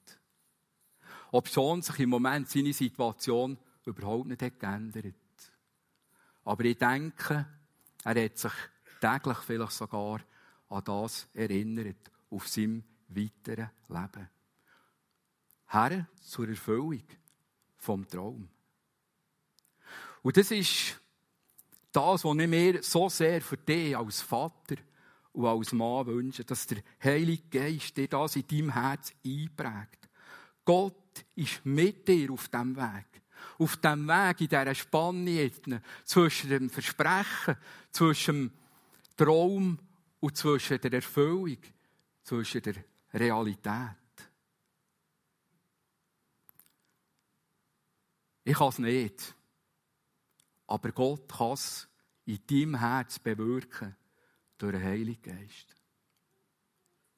Ob 1.33 1.49
schon 1.49 1.83
sich 1.83 1.99
im 1.99 2.09
Moment 2.09 2.49
seine 2.49 2.73
Situation 2.73 3.59
überhaupt 3.85 4.29
nicht 4.29 4.59
geändert 4.59 5.05
hat. 5.05 5.53
Aber 6.45 6.65
ich 6.65 6.79
denke, 6.79 7.47
er 8.05 8.25
hat 8.25 8.39
sich 8.39 8.53
täglich 9.01 9.39
vielleicht 9.39 9.73
sogar 9.73 10.21
an 10.69 10.85
das 10.85 11.29
erinnert, 11.35 12.11
auf 12.31 12.47
seinem 12.49 12.85
weiteren 13.09 13.71
Leben. 13.89 14.29
Her 15.69 16.07
zur 16.23 16.49
Erfüllung 16.49 17.03
vom 17.77 18.07
Traum. 18.07 18.49
Und 20.23 20.37
das 20.37 20.51
ist 20.51 21.01
das, 21.93 22.25
was 22.25 22.37
ich 22.39 22.49
mir 22.49 22.83
so 22.83 23.09
sehr 23.09 23.41
für 23.41 23.57
dich 23.57 23.97
als 23.97 24.21
Vater 24.21 24.77
und 25.33 25.47
als 25.47 25.73
Mann 25.73 26.07
wünsche, 26.07 26.45
dass 26.45 26.67
der 26.67 26.83
Heilige 27.03 27.43
Geist 27.51 27.97
dir 27.97 28.09
das 28.09 28.37
in 28.37 28.47
deinem 28.47 28.73
Herz 28.73 29.13
einprägt. 29.25 30.09
Gott 30.65 31.25
ist 31.35 31.65
mit 31.65 32.07
dir 32.07 32.31
auf 32.33 32.49
dem 32.49 32.77
Weg. 32.77 33.07
Auf 33.59 33.77
dem 33.79 34.07
Weg, 34.07 34.41
in 34.43 34.49
dieser 34.49 34.75
Spanne 34.75 35.51
zwischen 36.05 36.51
dem 36.51 36.71
Versprechen, 36.71 37.57
zwischen 37.91 38.49
dem 38.49 38.53
Traum 39.21 39.79
und 40.21 40.35
zwischen 40.35 40.81
der 40.81 40.95
Erfüllung, 40.95 41.59
zwischen 42.23 42.63
der 42.63 42.83
Realität. 43.13 43.97
Ich 48.45 48.57
kann 48.57 48.69
es 48.69 48.79
nicht. 48.79 49.35
Aber 50.69 50.93
Gott 50.93 51.31
kann 51.31 51.53
es 51.53 51.87
in 52.25 52.47
deinem 52.47 52.79
Herz 52.79 53.19
bewirken 53.19 53.95
durch 54.57 54.73
den 54.73 54.83
Heiligen 54.83 55.21
Geist. 55.21 55.77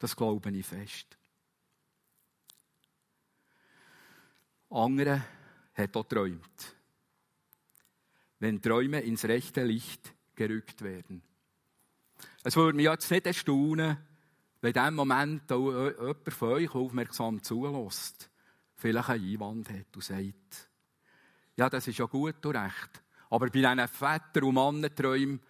Das 0.00 0.16
glaube 0.16 0.50
ich 0.50 0.66
fest. 0.66 1.16
Andere 4.70 5.24
hat 5.74 5.96
auch 5.96 6.09
träumt. 6.09 6.77
Wenn 8.40 8.61
Träume 8.61 9.03
ins 9.03 9.24
rechte 9.24 9.62
Licht 9.62 10.12
gerückt 10.35 10.83
werden. 10.83 11.22
Es 12.44 12.57
würde 12.57 12.76
mich 12.76 12.87
jetzt 12.87 13.11
nicht 13.11 13.26
erstaunen, 13.26 13.98
wenn 14.61 14.72
in 14.72 14.81
diesem 14.81 14.94
Moment 14.94 15.50
auch 15.52 15.70
jemand 15.70 16.33
von 16.33 16.48
euch 16.50 16.74
aufmerksam 16.74 17.42
zulässt, 17.42 18.31
vielleicht 18.74 19.11
einen 19.11 19.33
Einwand 19.33 19.70
hat 19.70 19.94
und 19.94 20.05
sagt, 20.05 20.70
ja, 21.57 21.70
das 21.70 21.87
ist 21.87 21.98
ja 21.98 22.07
gut 22.07 22.44
und 22.44 22.57
recht. 22.57 23.02
Aber 23.31 23.46
bei 23.46 23.50
diesen 23.50 23.88
Väter- 23.88 24.46
und 24.46 24.55
Mannenträumen, 24.55 25.40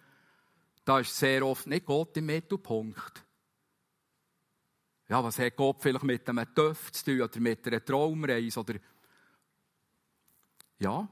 da 0.85 0.99
ist 0.99 1.17
sehr 1.17 1.45
oft 1.45 1.65
nicht 1.67 1.85
Gott 1.85 2.15
im 2.17 2.27
Mittelpunkt. 2.27 3.23
Ja, 5.09 5.23
was 5.23 5.39
hat 5.39 5.55
Gott 5.55 5.77
vielleicht 5.81 6.03
mit 6.03 6.27
einem 6.29 6.53
Töpf 6.53 6.91
zu 6.91 7.05
tun 7.05 7.21
oder 7.21 7.39
mit 7.39 7.67
einer 7.67 7.83
Traumreise 7.83 8.59
oder 8.59 8.75
ja, 10.79 11.07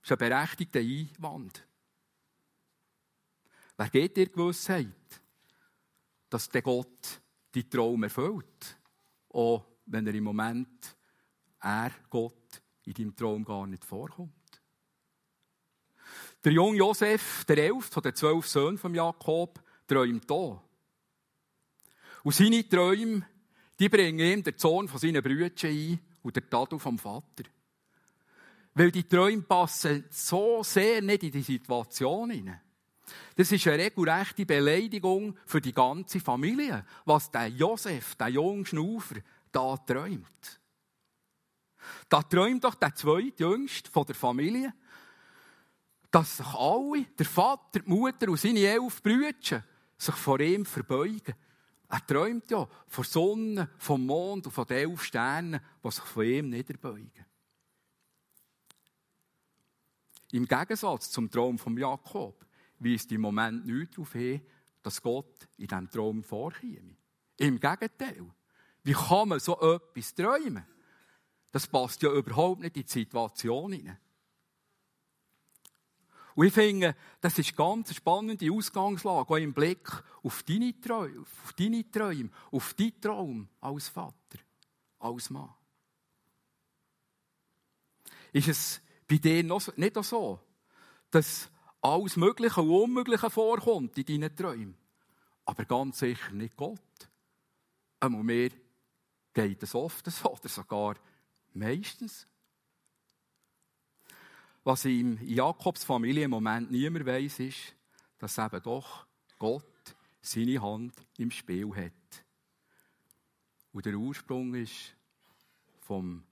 das 0.00 0.10
ist 0.10 0.12
ein 0.12 0.30
berechtigter 0.30 0.80
Einwand. 0.80 1.66
Wer 3.76 3.90
geht 3.90 4.16
dir 4.16 4.28
Gewissheit, 4.28 5.20
dass 6.30 6.48
der 6.48 6.62
Gott 6.62 7.20
die 7.54 7.68
Traum 7.68 8.04
erfüllt? 8.04 8.78
Auch 9.30 9.64
wenn 9.86 10.06
er 10.06 10.14
im 10.14 10.24
Moment, 10.24 10.96
er, 11.60 11.90
Gott, 12.08 12.62
in 12.84 12.94
deinem 12.94 13.16
Traum 13.16 13.44
gar 13.44 13.66
nicht 13.66 13.84
vorkommt. 13.84 14.32
Der 16.44 16.52
junge 16.52 16.78
Josef, 16.78 17.44
der 17.44 17.74
von 17.80 18.02
den 18.02 18.14
zwölf 18.14 18.46
Söhnen 18.46 18.78
von 18.78 18.94
Jakob, 18.94 19.60
träumt 19.86 20.24
hier. 20.28 20.62
Und 22.22 22.34
seine 22.34 22.68
Träume, 22.68 23.26
die 23.78 23.88
bringen 23.88 24.20
ihm 24.20 24.42
den 24.42 24.56
Sohn 24.56 24.88
von 24.88 24.98
seinen 24.98 25.22
Brüdern 25.22 25.52
ein 25.62 26.00
und 26.22 26.36
der 26.36 26.48
Tadel 26.48 26.78
vom 26.78 26.98
Vater. 26.98 27.44
Weil 28.74 28.90
die 28.90 29.08
Träume 29.08 29.42
passen 29.42 30.04
so 30.10 30.62
sehr 30.62 31.02
nicht 31.02 31.24
in 31.24 31.32
die 31.32 31.42
Situation 31.42 32.30
hinein. 32.30 32.60
Das 33.36 33.52
ist 33.52 33.66
eine 33.66 33.84
regelrechte 33.84 34.46
Beleidigung 34.46 35.36
für 35.44 35.60
die 35.60 35.72
ganze 35.72 36.20
Familie, 36.20 36.84
was 37.04 37.30
der 37.30 37.48
Josef, 37.48 38.14
der 38.16 38.28
junge 38.28 38.66
Schnufer, 38.66 39.16
da 39.52 39.76
träumt. 39.76 40.60
Da 42.08 42.22
träumt 42.22 42.64
doch 42.64 42.74
der 42.74 42.94
zweitjüngste 42.94 43.90
von 43.90 44.06
der 44.06 44.14
Familie, 44.14 44.74
dass 46.10 46.38
sich 46.38 46.46
alle, 46.46 47.04
der 47.18 47.26
Vater, 47.26 47.80
die 47.80 47.88
Mutter 47.88 48.28
und 48.28 48.40
seine 48.40 48.60
elf 48.60 49.02
Brüder, 49.02 49.62
sich 49.98 50.14
vor 50.14 50.40
ihm 50.40 50.64
verbeugen. 50.64 51.34
Er 51.88 52.04
träumt 52.04 52.50
ja 52.50 52.66
von 52.88 53.04
Sonne, 53.04 53.70
vom 53.78 54.04
Mond 54.06 54.46
und 54.46 54.52
von 54.52 54.66
den 54.66 54.90
elf 54.90 55.04
Sternen, 55.04 55.60
die 55.84 55.90
sich 55.90 56.04
von 56.04 56.24
ihm 56.24 56.48
niederbeugen. 56.48 57.24
Im 60.32 60.46
Gegensatz 60.46 61.10
zum 61.10 61.30
Traum 61.30 61.58
von 61.58 61.76
Jakob 61.76 62.45
weist 62.78 63.10
im 63.12 63.20
Moment 63.22 63.66
nichts 63.66 63.94
darauf 63.94 64.12
hin, 64.12 64.40
dass 64.82 65.02
Gott 65.02 65.48
in 65.56 65.66
diesem 65.66 65.90
Traum 65.90 66.22
vorkäme. 66.22 66.96
Im 67.36 67.58
Gegenteil. 67.58 68.26
Wie 68.82 68.92
kann 68.92 69.28
man 69.28 69.40
so 69.40 69.58
etwas 69.60 70.14
träumen? 70.14 70.64
Das 71.50 71.66
passt 71.66 72.02
ja 72.02 72.12
überhaupt 72.12 72.60
nicht 72.60 72.76
in 72.76 72.84
die 72.84 72.88
Situation 72.88 73.72
hinein. 73.72 73.98
Und 76.36 76.46
ich 76.46 76.52
finde, 76.52 76.94
das 77.20 77.38
ist 77.38 77.56
ganz 77.56 77.88
eine 77.88 77.94
spannende 77.94 78.52
Ausgangslage, 78.52 79.30
auch 79.30 79.36
im 79.38 79.54
Blick 79.54 79.90
auf 80.22 80.42
deine 80.42 80.78
Träume, 80.78 81.22
auf 81.22 81.52
deine 81.54 81.90
Träume, 81.90 82.28
auf 82.50 82.74
deinen 82.74 83.00
Traum 83.00 83.48
als 83.60 83.88
Vater, 83.88 84.38
als 84.98 85.30
Mann. 85.30 85.54
Ist 88.32 88.48
es 88.48 88.80
bei 89.08 89.16
dir 89.16 89.42
nicht 89.42 90.04
so, 90.04 90.38
dass 91.10 91.48
alles 91.86 92.16
Mögliche 92.16 92.60
und 92.60 92.70
Unmögliche 92.70 93.30
vorkommt 93.30 93.96
in 93.98 94.04
deinen 94.04 94.36
Träumen? 94.36 94.76
Aber 95.44 95.64
ganz 95.64 96.00
sicher 96.00 96.32
nicht 96.32 96.56
Gott. 96.56 96.80
Einmal 98.00 98.24
mehr 98.24 98.50
geht 99.32 99.62
es 99.62 99.74
oft 99.74 100.10
so, 100.10 100.30
oder 100.32 100.48
sogar 100.48 100.96
meistens. 101.54 102.26
Was 104.64 104.84
in 104.84 105.24
Jakobs 105.26 105.84
Familie 105.84 106.24
im 106.24 106.32
Moment 106.32 106.70
niemand 106.72 107.06
weiß, 107.06 107.38
ist, 107.40 107.74
dass 108.18 108.38
eben 108.38 108.62
doch 108.62 109.06
Gott 109.38 109.94
seine 110.20 110.60
Hand 110.60 110.94
im 111.18 111.30
Spiel 111.30 111.72
hat. 111.74 112.24
Und 113.72 113.86
der 113.86 113.94
Ursprung 113.94 114.54
ist 114.54 114.96
vom 115.82 116.24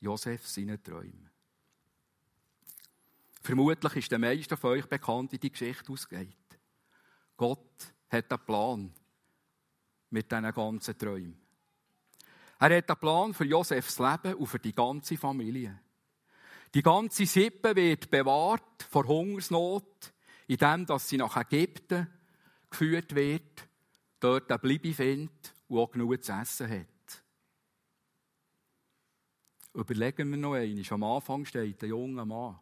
Josef 0.00 0.46
seine 0.48 0.82
Träume. 0.82 1.29
Vermutlich 3.40 3.96
ist 3.96 4.10
der 4.10 4.18
meisten 4.18 4.56
von 4.56 4.72
euch 4.72 4.86
bekannt, 4.86 5.32
wie 5.32 5.38
die 5.38 5.50
Geschichte 5.50 5.92
ausgeht. 5.92 6.36
Gott 7.36 7.94
hat 8.10 8.30
einen 8.30 8.44
Plan 8.44 8.94
mit 10.10 10.30
diesen 10.30 10.52
ganzen 10.52 10.98
Träumen. 10.98 11.40
Er 12.58 12.76
hat 12.76 12.90
einen 12.90 13.00
Plan 13.00 13.32
für 13.32 13.46
Josefs 13.46 13.98
Leben 13.98 14.34
und 14.34 14.46
für 14.46 14.58
die 14.58 14.74
ganze 14.74 15.16
Familie. 15.16 15.80
Die 16.74 16.82
ganze 16.82 17.24
Sippe 17.24 17.74
wird 17.74 18.10
bewahrt 18.10 18.82
vor 18.90 19.06
Hungersnot, 19.06 20.12
indem 20.46 20.86
sie 20.98 21.16
nach 21.16 21.36
Ägypten 21.36 22.06
geführt 22.68 23.14
wird, 23.14 23.66
dort 24.20 24.50
eine 24.50 24.58
Bleibe 24.58 24.92
findet 24.92 25.54
und 25.68 25.78
auch 25.78 25.90
genug 25.90 26.22
zu 26.22 26.32
essen 26.32 26.70
hat. 26.70 26.86
Überlegen 29.72 30.30
wir 30.30 30.36
noch 30.36 30.54
einmal. 30.54 30.84
Am 30.90 31.02
Anfang 31.04 31.44
steht 31.44 31.82
ein 31.82 31.88
junger 31.88 32.26
Mann. 32.26 32.58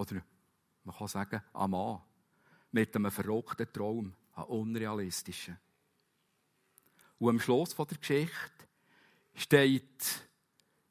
Oder 0.00 0.22
man 0.84 0.96
kann 0.96 1.08
sagen, 1.08 1.42
ein 1.52 1.70
Mann. 1.70 2.00
Mit 2.72 2.96
einem 2.96 3.10
verrückten 3.10 3.70
Traum. 3.70 4.14
Ein 4.32 4.44
unrealistischen. 4.44 5.58
Und 7.18 7.28
am 7.28 7.40
Schluss 7.40 7.74
der 7.74 7.86
Geschichte 7.86 8.66
steht 9.34 10.28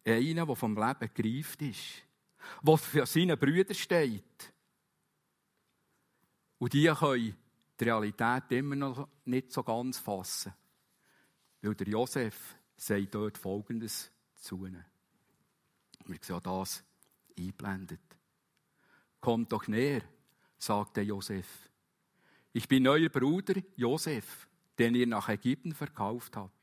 einer, 0.05 0.45
der 0.45 0.55
vom 0.55 0.75
Leben 0.75 1.11
gereift 1.11 1.61
ist. 1.63 2.03
Der 2.61 2.77
für 2.77 3.05
seine 3.07 3.35
Brüder 3.35 3.73
steht. 3.73 4.53
Und 6.59 6.73
die 6.73 6.85
können 6.87 7.35
die 7.79 7.83
Realität 7.83 8.51
immer 8.51 8.75
noch 8.75 9.07
nicht 9.25 9.51
so 9.51 9.63
ganz 9.63 9.97
fassen. 9.97 10.53
Weil 11.61 11.73
der 11.73 11.87
Josef 11.87 12.57
sagt 12.77 13.15
dort 13.15 13.39
Folgendes 13.39 14.11
zu 14.35 14.67
ihnen. 14.67 14.85
Wir 16.05 16.19
sehen 16.21 16.41
das 16.43 16.83
eingeblendet. 17.35 18.18
Kommt 19.21 19.51
doch 19.51 19.67
näher, 19.67 20.01
sagte 20.57 21.01
Josef. 21.01 21.69
Ich 22.53 22.67
bin 22.67 22.87
euer 22.87 23.09
Bruder 23.09 23.61
Josef, 23.75 24.47
den 24.77 24.95
ihr 24.95 25.07
nach 25.07 25.29
Ägypten 25.29 25.73
verkauft 25.73 26.35
habt. 26.35 26.53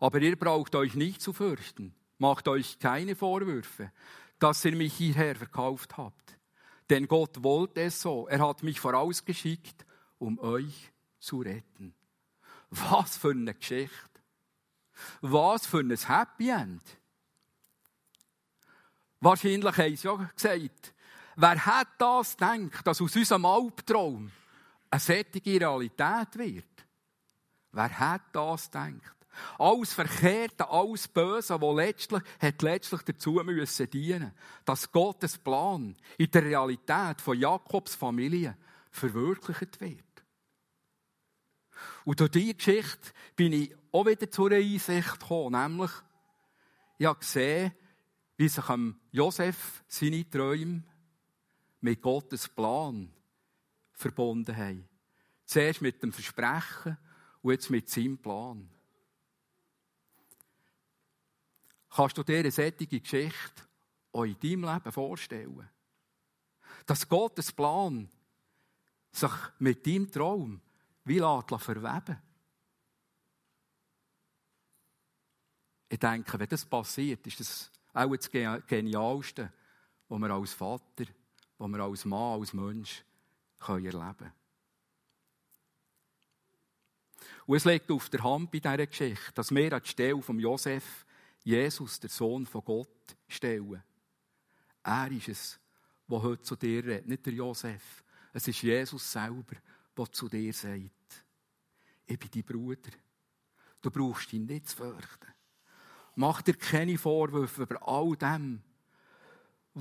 Aber 0.00 0.20
ihr 0.20 0.36
braucht 0.38 0.74
euch 0.74 0.94
nicht 0.94 1.22
zu 1.22 1.32
fürchten. 1.32 1.94
Macht 2.18 2.48
euch 2.48 2.78
keine 2.78 3.16
Vorwürfe, 3.16 3.92
dass 4.38 4.64
ihr 4.64 4.74
mich 4.74 4.94
hierher 4.94 5.36
verkauft 5.36 5.96
habt. 5.96 6.38
Denn 6.90 7.06
Gott 7.06 7.42
wollte 7.42 7.82
es 7.82 8.00
so. 8.00 8.26
Er 8.28 8.46
hat 8.46 8.62
mich 8.62 8.80
vorausgeschickt, 8.80 9.86
um 10.18 10.38
euch 10.38 10.92
zu 11.18 11.40
retten. 11.40 11.94
Was 12.70 13.16
für 13.16 13.30
eine 13.30 13.54
Geschichte. 13.54 13.92
Was 15.20 15.66
für 15.66 15.80
ein 15.80 15.96
Happy 15.96 16.50
End. 16.50 16.82
Wahrscheinlich 19.20 19.76
haben 19.76 19.96
sie 19.96 20.06
ja 20.08 20.30
gesagt, 20.34 20.94
wer 21.38 21.64
hat 21.64 21.88
das 21.98 22.36
gedacht, 22.36 22.86
dass 22.86 23.00
aus 23.00 23.14
unserem 23.14 23.44
Albtraum 23.44 24.30
eine 24.90 25.00
sättige 25.00 25.60
Realität 25.60 26.36
wird? 26.36 26.86
Wer 27.72 27.98
hat 27.98 28.22
das 28.32 28.70
gedacht? 28.70 29.14
Alles 29.56 29.92
Verkehrte, 29.92 30.68
alles 30.68 31.06
Böse, 31.06 31.56
das 31.56 31.76
letztlich, 31.76 32.22
hat 32.40 32.62
letztlich 32.62 33.02
dazu 33.02 33.34
müssen 33.44 33.88
dienen, 33.88 34.32
dass 34.64 34.90
Gottes 34.90 35.38
Plan 35.38 35.94
in 36.16 36.30
der 36.30 36.42
Realität 36.42 37.20
von 37.20 37.38
Jakobs 37.38 37.94
Familie 37.94 38.56
verwirklicht 38.90 39.80
wird. 39.80 40.02
Und 42.04 42.18
durch 42.18 42.32
diese 42.32 42.54
Geschichte 42.54 43.12
bin 43.36 43.52
ich 43.52 43.76
auch 43.92 44.06
wieder 44.06 44.28
zu 44.28 44.46
einer 44.46 44.56
Einsicht 44.56 45.20
gekommen, 45.20 45.60
nämlich, 45.60 45.92
ich 46.98 47.06
habe 47.06 47.20
gesehen, 47.20 47.72
wie 48.36 48.48
sich 48.48 48.64
Josef 49.12 49.84
seine 49.86 50.28
Träume 50.28 50.82
mit 51.80 52.02
Gottes 52.02 52.48
Plan 52.48 53.12
verbunden 53.92 54.56
haben. 54.56 54.88
Zuerst 55.44 55.80
mit 55.80 56.02
dem 56.02 56.12
Versprechen 56.12 56.98
und 57.42 57.52
jetzt 57.52 57.70
mit 57.70 57.88
seinem 57.88 58.18
Plan. 58.18 58.68
Kannst 61.90 62.18
du 62.18 62.22
dir 62.22 62.38
eine 62.38 62.50
solche 62.50 62.86
Geschichte 62.86 63.62
auch 64.12 64.24
in 64.24 64.38
deinem 64.38 64.64
Leben 64.64 64.92
vorstellen? 64.92 65.68
Dass 66.86 67.08
Gottes 67.08 67.52
Plan 67.52 68.08
sich 69.10 69.32
mit 69.58 69.86
deinem 69.86 70.10
Traum 70.10 70.60
wie 71.04 71.18
verweben 71.18 72.22
Ich 75.90 75.98
denke, 75.98 76.38
wenn 76.38 76.48
das 76.48 76.66
passiert, 76.66 77.26
ist 77.26 77.40
das 77.40 77.70
auch 77.94 78.14
das 78.14 78.30
Genialste, 78.30 79.50
was 80.08 80.20
wir 80.20 80.30
als 80.30 80.52
Vater, 80.52 81.06
was 81.58 81.68
wir 81.68 81.80
als 81.80 82.04
Mann, 82.04 82.40
als 82.40 82.52
Mensch 82.52 83.04
können 83.58 83.84
erleben 83.84 84.16
können. 84.16 84.32
Und 87.46 87.56
es 87.56 87.64
liegt 87.64 87.90
auf 87.90 88.08
der 88.10 88.22
Hand 88.22 88.50
bei 88.50 88.60
dieser 88.60 88.86
Geschichte, 88.86 89.32
dass 89.34 89.54
wir 89.54 89.72
an 89.72 89.82
die 89.82 89.88
Stelle 89.88 90.22
von 90.22 90.38
Josef 90.38 91.06
Jesus, 91.42 91.98
der 91.98 92.10
Sohn 92.10 92.44
von 92.44 92.62
Gott, 92.62 93.16
stellen. 93.26 93.82
Er 94.82 95.10
ist 95.10 95.28
es, 95.28 95.60
der 96.06 96.22
heute 96.22 96.42
zu 96.42 96.56
dir 96.56 96.84
redet, 96.84 97.08
nicht 97.08 97.24
der 97.24 97.32
Josef. 97.32 98.04
Es 98.32 98.46
ist 98.48 98.62
Jesus 98.62 99.10
selber, 99.10 99.56
der 99.96 100.12
zu 100.12 100.28
dir 100.28 100.52
sagt, 100.52 101.24
ich 102.06 102.18
bin 102.18 102.30
dein 102.32 102.44
Bruder. 102.44 102.90
Du 103.80 103.90
brauchst 103.90 104.32
ihn 104.32 104.44
nicht 104.44 104.68
zu 104.68 104.76
fürchten. 104.76 105.32
Mach 106.16 106.42
dir 106.42 106.54
keine 106.54 106.98
Vorwürfe 106.98 107.62
über 107.62 107.88
all 107.88 108.16
dem, 108.16 108.62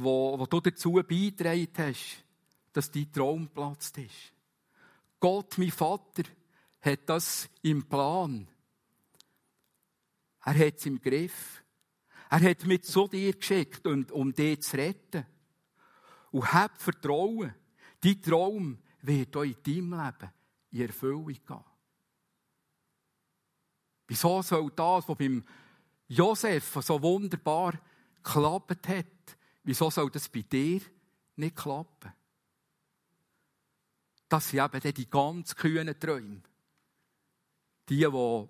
wo, 0.03 0.37
wo 0.39 0.45
du 0.45 0.59
dazu 0.59 0.93
beigetragen 0.93 1.67
hast, 1.77 2.23
dass 2.73 2.91
dein 2.91 3.11
Traum 3.11 3.47
platzt 3.47 3.97
ist. 3.97 4.33
Gott, 5.19 5.57
mein 5.57 5.71
Vater, 5.71 6.23
hat 6.81 7.09
das 7.09 7.49
im 7.63 7.87
Plan. 7.87 8.47
Er 10.45 10.57
hat 10.57 10.77
es 10.77 10.85
im 10.85 11.01
Griff. 11.01 11.63
Er 12.29 12.41
hat 12.41 12.65
mich 12.65 12.83
zu 12.83 13.07
dir 13.07 13.33
geschickt, 13.33 13.85
um 13.87 14.33
dich 14.33 14.61
zu 14.61 14.77
retten. 14.77 15.25
Und 16.31 16.53
hab 16.53 16.79
Vertrauen. 16.81 17.53
Dein 17.99 18.21
Traum 18.21 18.77
wird 19.01 19.35
auch 19.35 19.43
in 19.43 19.55
deinem 19.63 19.93
Leben 19.93 20.31
in 20.71 20.81
Erfüllung 20.81 21.25
gehen. 21.27 21.63
Wieso 24.07 24.41
soll 24.41 24.71
das, 24.75 25.07
was 25.09 25.17
beim 25.17 25.43
Josef 26.07 26.77
so 26.81 27.01
wunderbar 27.01 27.73
geklappt 28.23 28.87
hat, 28.87 29.36
wieso 29.67 29.89
soll 29.89 30.09
das 30.09 30.29
bei 30.29 30.41
dir 30.43 30.81
nicht 31.35 31.55
klappen? 31.55 32.13
Das 34.29 34.49
sind 34.49 34.61
eben 34.61 34.93
die 34.93 35.09
ganz 35.09 35.55
kühnen 35.55 35.99
Träume. 35.99 36.41
Die, 37.89 37.97
die, 37.97 38.47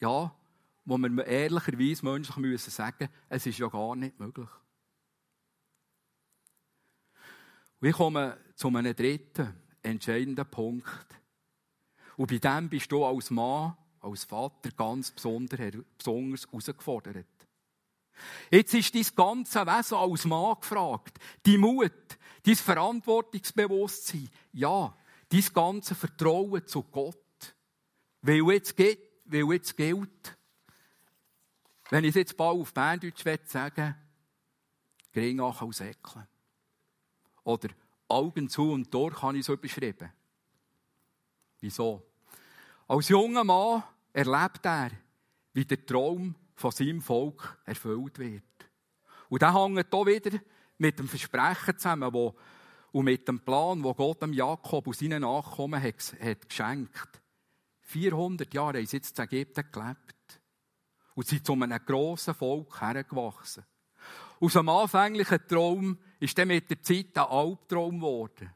ja, 0.00 0.36
wo 0.84 0.98
wir 0.98 1.26
ehrlicherweise 1.26 2.04
menschlich 2.04 2.36
müssen 2.36 2.70
sagen, 2.70 3.08
es 3.28 3.46
ist 3.46 3.58
ja 3.58 3.66
gar 3.66 3.96
nicht 3.96 4.18
möglich. 4.20 4.48
Wir 7.80 7.92
kommen 7.92 8.34
zu 8.54 8.68
einem 8.68 8.94
dritten 8.94 9.52
entscheidenden 9.82 10.48
Punkt. 10.48 11.06
Und 12.16 12.30
bei 12.30 12.38
dem 12.38 12.68
bist 12.68 12.90
du 12.90 13.04
als 13.04 13.30
Mann, 13.30 13.76
als 14.00 14.24
Vater 14.24 14.70
ganz 14.70 15.10
besonders 15.10 15.58
herausgefordert. 15.58 17.35
Jetzt 18.50 18.74
ist 18.74 18.94
dein 18.94 19.06
ganze 19.14 19.66
Wesen 19.66 19.96
als 19.96 20.24
Mann 20.24 20.56
gefragt. 20.60 21.18
Die 21.44 21.58
Mut, 21.58 22.18
dein 22.42 22.56
Verantwortungsbewusstsein, 22.56 24.28
ja, 24.52 24.96
dein 25.28 25.44
ganze 25.52 25.94
Vertrauen 25.94 26.66
zu 26.66 26.82
Gott. 26.82 27.16
Weil 28.22 28.42
jetzt, 28.52 28.76
geht, 28.76 29.00
weil 29.24 29.52
jetzt 29.52 29.76
gilt, 29.76 30.36
wenn 31.90 32.04
ich 32.04 32.10
es 32.10 32.16
jetzt 32.16 32.36
bald 32.36 32.60
auf 32.60 32.72
Berndeutsch 32.74 33.24
sagen 33.46 33.94
Gringach 35.12 35.62
aus 35.62 35.80
Ecklen. 35.80 36.26
Oder 37.44 37.68
Augen 38.08 38.50
zu 38.50 38.70
und 38.70 38.92
durch 38.92 39.22
habe 39.22 39.38
ich 39.38 39.40
es 39.40 39.48
überschrieben. 39.48 40.12
Wieso? 41.60 42.02
Als 42.86 43.08
junger 43.08 43.42
Mann 43.42 43.82
erlebt 44.12 44.64
er, 44.64 44.90
wie 45.54 45.64
der 45.64 45.86
Traum 45.86 46.34
von 46.56 46.70
seinem 46.72 47.00
Volk 47.00 47.58
erfüllt 47.64 48.18
wird. 48.18 48.42
Und 49.28 49.42
das 49.42 49.54
hängt 49.54 49.86
hier 49.90 50.06
wieder 50.06 50.38
mit 50.78 50.98
dem 50.98 51.08
Versprechen 51.08 51.78
zusammen, 51.78 52.12
wo, 52.12 52.34
und 52.92 53.04
mit 53.04 53.28
dem 53.28 53.40
Plan, 53.40 53.82
wo 53.84 53.94
Gott 53.94 54.22
dem 54.22 54.32
Jakob 54.32 54.86
und 54.86 54.96
seinen 54.96 55.22
Nachkommen 55.22 55.82
hat, 55.82 56.14
hat 56.20 56.48
geschenkt. 56.48 57.20
400 57.82 58.52
Jahre 58.52 58.78
haben 58.78 58.86
sie 58.86 58.96
jetzt 58.96 59.18
in 59.18 59.24
Ägypten 59.24 59.64
gelebt. 59.70 60.40
Und 61.14 61.26
sind 61.26 61.46
zu 61.46 61.52
einem 61.54 61.78
grossen 61.84 62.34
Volk 62.34 62.80
hergewachsen. 62.80 63.64
Aus 64.38 64.56
einem 64.56 64.68
anfänglichen 64.68 65.46
Traum 65.48 65.98
ist 66.20 66.36
dann 66.36 66.48
mit 66.48 66.68
der 66.68 66.82
Zeit 66.82 67.16
ein 67.16 67.24
Albtraum 67.24 67.96
geworden. 67.96 68.52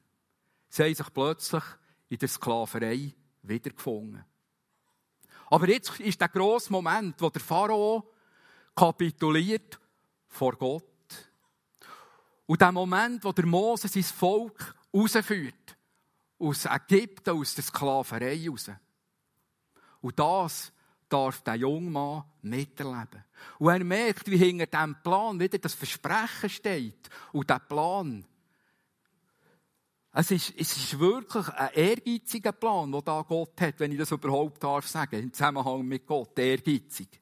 Sie 0.68 0.82
haben 0.82 0.94
sich 0.94 1.12
plötzlich 1.12 1.64
in 2.10 2.18
der 2.18 2.28
Sklaverei 2.28 3.14
wiedergefunden. 3.42 4.24
Aber 5.50 5.68
jetzt 5.68 5.98
ist 6.00 6.20
der 6.20 6.28
grosse 6.28 6.72
Moment, 6.72 7.20
wo 7.20 7.28
der 7.28 7.42
Pharao 7.42 8.08
kapituliert 8.74 9.78
vor 10.28 10.52
Gott. 10.52 10.84
Und 12.46 12.60
der 12.60 12.72
Moment, 12.72 13.24
wo 13.24 13.32
der 13.32 13.46
Mose 13.46 13.88
sein 13.88 14.02
Volk 14.02 14.74
rausführt 14.94 15.76
aus 16.38 16.64
Ägypten, 16.64 17.30
aus 17.30 17.54
der 17.54 17.64
Sklaverei 17.64 18.48
raus. 18.48 18.70
Und 20.00 20.18
das 20.18 20.72
darf 21.08 21.42
der 21.42 21.56
junge 21.56 21.90
Mann 21.90 22.24
miterleben. 22.42 23.24
Und 23.58 23.72
er 23.72 23.84
merkt, 23.84 24.30
wie 24.30 24.36
hinter 24.36 24.66
diesem 24.66 25.02
Plan 25.02 25.38
wieder 25.38 25.58
das 25.58 25.74
Versprechen 25.74 26.48
steht. 26.48 27.10
Und 27.32 27.50
der 27.50 27.58
Plan, 27.58 28.24
es 30.12 30.30
ist, 30.32 30.54
es 30.56 30.76
ist 30.76 30.98
wirklich 30.98 31.48
ein 31.48 31.72
ehrgeiziger 31.74 32.52
Plan, 32.52 32.90
den 32.90 33.04
da 33.04 33.22
Gott 33.22 33.60
hat, 33.60 33.78
wenn 33.78 33.92
ich 33.92 33.98
das 33.98 34.10
überhaupt 34.10 34.62
darf 34.62 34.86
sagen, 34.86 35.20
im 35.20 35.32
Zusammenhang 35.32 35.86
mit 35.86 36.06
Gott, 36.06 36.36
ehrgeizig. 36.38 37.20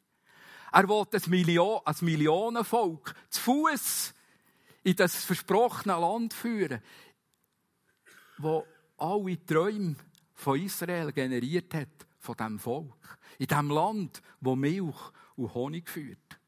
Er 0.73 0.89
will 0.89 1.05
ein, 1.13 1.31
Million, 1.31 1.81
ein 1.85 1.97
Millionenvolk 2.01 3.15
zu 3.29 3.41
Fuß 3.41 4.15
in 4.85 4.97
das 4.97 5.25
versprochene 5.25 5.99
Land 5.99 6.33
führen, 6.33 6.83
wo 8.39 8.65
alle 8.97 9.45
Träume 9.45 9.97
von 10.35 10.61
Israel 10.61 11.13
generiert 11.13 11.75
hat, 11.75 12.07
von 12.19 12.37
diesem 12.37 12.59
Volk. 12.59 13.19
In 13.39 13.47
diesem 13.47 13.71
Land, 13.71 14.23
wo 14.41 14.57
Milch 14.57 14.97
und 15.37 15.55
Honig 15.55 15.89
führt. 15.89 16.39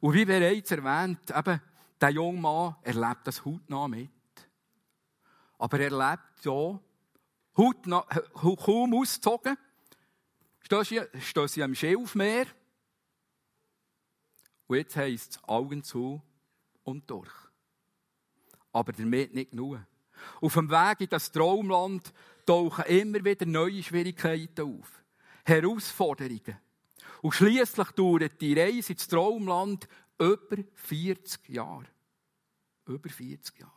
Und 0.00 0.14
wie 0.14 0.24
bereits 0.24 0.70
erwähnt, 0.70 1.30
eben, 1.30 1.60
der 2.00 2.10
junge 2.10 2.40
Mann 2.40 2.76
erlebt 2.82 3.26
das 3.26 3.44
hautnah 3.44 3.88
mit. 3.88 4.10
Aber 5.58 5.80
er 5.80 5.90
lebt 5.90 6.44
ja 6.44 6.78
hautnah, 7.56 8.02
kaum 8.34 8.94
ausgezogen. 8.94 9.56
Stehen 10.60 11.48
sie 11.48 11.62
am 11.62 11.74
Schilfmeer. 11.74 12.46
Und 14.66 14.76
jetzt 14.76 14.96
heisst 14.96 15.32
es 15.32 15.44
Augen 15.44 15.82
zu 15.82 16.20
und 16.82 17.08
durch. 17.08 17.30
Aber 18.72 18.92
damit 18.92 19.32
nicht 19.32 19.52
genug. 19.52 19.78
Auf 20.40 20.54
dem 20.54 20.70
Weg 20.70 21.00
in 21.02 21.08
das 21.08 21.30
Traumland 21.30 22.12
tauchen 22.44 22.84
immer 22.86 23.24
wieder 23.24 23.46
neue 23.46 23.82
Schwierigkeiten 23.82 24.78
auf. 24.78 25.04
Herausforderungen. 25.44 26.58
Und 27.22 27.32
schließlich 27.32 27.90
dauert 27.92 28.40
die 28.40 28.58
Reise 28.58 28.92
ins 28.92 29.08
Traumland 29.08 29.88
über 30.18 30.56
40 30.74 31.48
Jahre. 31.48 31.86
Über 32.86 33.08
40 33.08 33.58
Jahre. 33.58 33.72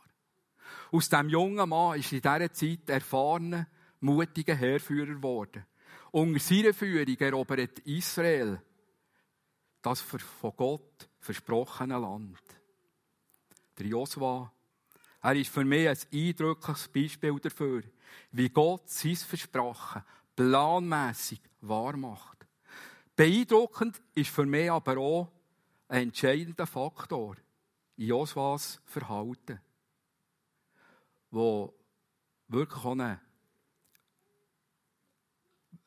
Aus 0.92 1.08
diesem 1.08 1.28
jungen 1.28 1.68
Mann 1.68 1.98
ist 1.98 2.12
in 2.12 2.20
dieser 2.20 2.52
Zeit 2.52 2.88
erfahrener, 2.88 3.66
mutiger 4.00 4.54
Herrführer 4.54 5.14
geworden. 5.14 5.66
Unter 6.12 6.40
seiner 6.40 6.74
Führung 6.74 7.16
erobert 7.16 7.78
Israel 7.80 8.62
das 9.82 10.00
von 10.00 10.52
Gott 10.56 11.08
versprochene 11.18 11.98
Land. 11.98 12.42
Der 13.78 13.86
Josua, 13.86 14.52
er 15.22 15.36
ist 15.36 15.50
für 15.50 15.64
mich 15.64 15.88
ein 15.88 15.98
eindrückliches 16.12 16.88
Beispiel 16.88 17.38
dafür, 17.40 17.82
wie 18.32 18.48
Gott 18.48 18.88
sein 18.90 19.16
Versprechen 19.16 20.02
planmäßig 20.36 21.40
wahr 21.60 21.96
macht. 21.96 22.46
Beeindruckend 23.16 24.00
ist 24.14 24.30
für 24.30 24.46
mich 24.46 24.70
aber 24.70 24.98
auch 24.98 25.32
ein 25.90 26.04
entscheidender 26.04 26.68
Faktor 26.68 27.36
in 27.96 28.06
Joswas 28.06 28.80
Verhalten, 28.84 29.60
wo 31.32 31.74
wirklich 32.46 32.84
auch 32.84 32.92
eine, 32.92 33.20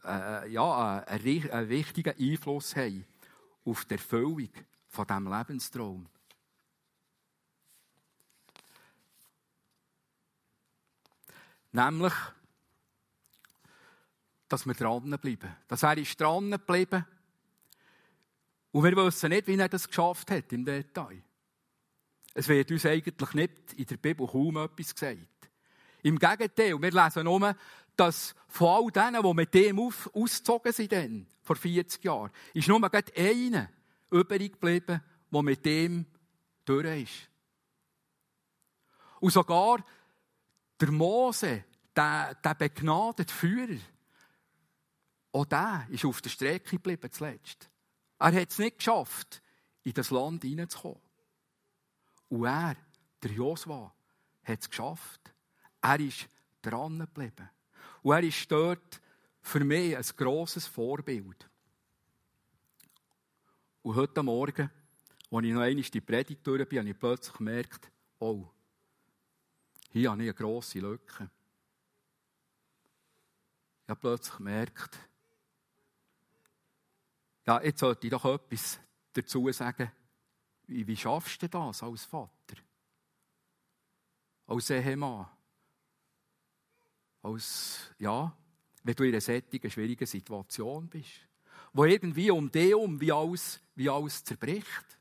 äh, 0.03 0.51
ja, 0.51 1.03
einen, 1.07 1.51
einen 1.51 1.69
wichtigen 1.69 2.13
Einfluss 2.19 2.75
haben 2.75 3.05
auf 3.63 3.85
die 3.85 3.93
Erfüllung 3.93 4.49
von 4.89 5.07
diesem 5.07 5.31
Lebenstraum. 5.31 6.09
Nämlich, 11.71 12.13
dass 14.49 14.65
wir 14.65 14.73
dranbleiben. 14.73 15.55
Dass 15.67 15.83
er 15.83 15.97
ist 15.97 16.19
dranbleiben. 16.19 17.05
Und 18.73 18.83
wir 18.83 18.97
wissen 18.97 19.29
nicht, 19.29 19.47
wie 19.47 19.55
er 19.55 19.69
das 19.69 19.87
geschafft 19.87 20.31
hat 20.31 20.51
im 20.51 20.65
Detail. 20.65 21.21
Es 22.33 22.47
wird 22.47 22.71
uns 22.71 22.87
eigentlich 22.87 23.33
nicht 23.35 23.73
in 23.73 23.85
der 23.85 23.97
Bibel 23.97 24.25
kaum 24.25 24.57
etwas 24.57 24.95
gesagt. 24.95 25.27
Im 26.01 26.17
Gegenteil, 26.17 26.81
wir 26.81 26.91
lesen 26.91 27.23
nur, 27.23 27.55
dass 27.95 28.33
von 28.47 28.67
all 28.67 28.91
denen, 28.91 29.21
die 29.21 29.33
mit 29.35 29.53
dem 29.53 29.79
auf, 29.79 30.09
ausgezogen 30.15 30.73
sind, 30.73 30.91
dann, 30.91 31.27
vor 31.43 31.55
40 31.55 32.03
Jahren, 32.03 32.31
ist 32.55 32.67
nur 32.67 32.81
gerade 32.81 33.15
einer 33.15 33.69
übrig 34.09 34.53
geblieben, 34.53 35.03
der 35.31 35.43
mit 35.43 35.63
dem 35.63 36.07
durch 36.65 37.03
ist. 37.03 37.29
Und 39.19 39.33
sogar 39.33 39.85
der 40.81 40.91
Mose, 40.91 41.63
der, 41.95 42.33
der 42.43 42.55
begnadete 42.55 43.31
Führer, 43.31 43.77
auch 45.31 45.45
der 45.45 45.85
ist 45.91 46.05
auf 46.05 46.21
der 46.23 46.31
Strecke 46.31 46.71
geblieben 46.71 47.11
zuletzt. 47.11 47.69
Er 48.23 48.31
hat 48.31 48.51
es 48.51 48.57
nicht 48.57 48.77
geschafft, 48.77 49.41
in 49.83 49.91
das 49.91 50.09
Land 50.09 50.43
hineinzukommen. 50.43 51.01
Und 52.29 52.45
er, 52.45 52.77
der 53.21 53.31
Josua, 53.31 53.93
hat 54.43 54.61
es 54.61 54.69
geschafft. 54.69 55.33
Er 55.81 55.99
ist 55.99 56.29
dran 56.61 56.99
geblieben. 56.99 57.49
Und 58.01 58.13
er 58.13 58.23
ist 58.23 58.49
dort 58.49 59.01
für 59.41 59.65
mich 59.65 59.97
ein 59.97 60.05
grosses 60.15 60.65
Vorbild. 60.67 61.49
Und 63.81 63.95
heute 63.95 64.23
Morgen, 64.23 64.71
als 65.29 65.45
ich 65.45 65.51
noch 65.51 65.61
einmal 65.61 65.83
die 65.83 65.99
Predigt 65.99 66.47
durch 66.47 66.69
bin, 66.69 66.79
habe 66.79 66.89
ich 66.91 66.97
plötzlich 66.97 67.35
gemerkt, 67.35 67.91
oh, 68.19 68.49
hier 69.91 70.11
habe 70.11 70.23
ich 70.23 70.29
eine 70.29 70.33
grosse 70.33 70.79
Lücke. 70.79 71.29
Ich 73.83 73.89
habe 73.89 73.99
plötzlich 73.99 74.37
gemerkt, 74.37 74.97
ja, 77.45 77.61
jetzt 77.61 77.79
sollte 77.79 78.07
ich 78.07 78.11
doch 78.11 78.25
etwas 78.25 78.79
dazu 79.11 79.51
sagen. 79.51 79.91
Wie, 80.67 80.87
wie 80.87 80.95
schaffst 80.95 81.41
du 81.41 81.49
das 81.49 81.83
als 81.83 82.05
Vater? 82.05 82.55
Als 84.47 84.69
Ehemann? 84.69 85.27
Als, 87.21 87.91
ja, 87.99 88.35
wenn 88.83 88.95
du 88.95 89.03
in 89.03 89.11
einer 89.11 89.21
solchen 89.21 89.71
schwierigen 89.71 90.05
Situation 90.05 90.87
bist, 90.89 91.27
wo 91.73 91.85
irgendwie 91.85 92.31
um 92.31 92.51
dich 92.51 92.75
um 92.75 92.99
wie 92.99 93.11
alles, 93.11 93.61
wie 93.75 93.89
alles 93.89 94.23
zerbricht. 94.23 94.99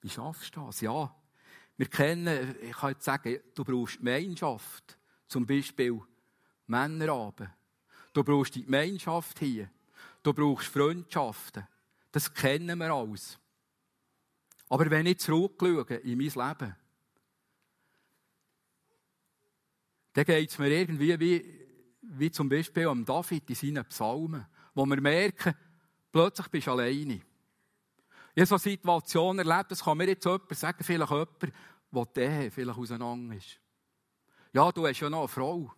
Wie 0.00 0.08
schaffst 0.08 0.54
du 0.56 0.66
das? 0.66 0.80
Ja, 0.80 1.14
wir 1.76 1.88
kennen, 1.88 2.56
ich 2.62 2.76
kann 2.76 2.90
jetzt 2.90 3.04
sagen, 3.04 3.40
du 3.54 3.64
brauchst 3.64 3.98
Gemeinschaft. 3.98 4.98
Zum 5.26 5.46
Beispiel 5.46 6.00
Männerabend. 6.66 7.50
Du 8.18 8.24
brauchst 8.24 8.56
die 8.56 8.64
Gemeinschaft 8.64 9.38
hier. 9.38 9.70
Du 10.24 10.32
brauchst 10.32 10.66
Freundschaften. 10.66 11.68
Das 12.10 12.34
kennen 12.34 12.76
wir 12.80 12.90
alles. 12.90 13.38
Aber 14.68 14.90
wenn 14.90 15.06
ich 15.06 15.20
zurückschaue 15.20 15.84
in 15.98 16.18
mein 16.18 16.26
Leben, 16.26 16.76
dann 20.14 20.24
geht 20.24 20.50
es 20.50 20.58
mir 20.58 20.68
irgendwie 20.68 21.20
wie, 21.20 21.68
wie 22.02 22.30
zum 22.32 22.48
Beispiel 22.48 22.88
am 22.88 23.04
David 23.04 23.50
in 23.50 23.54
seinen 23.54 23.84
Psalmen, 23.84 24.46
wo 24.74 24.84
wir 24.84 25.00
merken, 25.00 25.54
plötzlich 26.10 26.48
bist 26.48 26.66
du 26.66 26.72
alleine. 26.72 27.20
Ich 28.34 28.40
habe 28.40 28.46
so 28.46 28.56
eine 28.56 28.58
Situation 28.58 29.38
erlebt, 29.38 29.70
das 29.70 29.84
kann 29.84 29.96
mir 29.96 30.08
jetzt 30.08 30.24
jemand 30.24 30.56
sagen, 30.56 30.82
vielleicht 30.82 31.12
jemand, 31.12 32.16
der 32.16 32.26
der 32.26 32.50
vielleicht 32.50 32.78
auseinander 32.80 33.36
ist. 33.36 33.60
Ja, 34.52 34.72
du 34.72 34.88
hast 34.88 34.98
ja 34.98 35.08
noch 35.08 35.20
eine 35.20 35.28
Frau. 35.28 35.72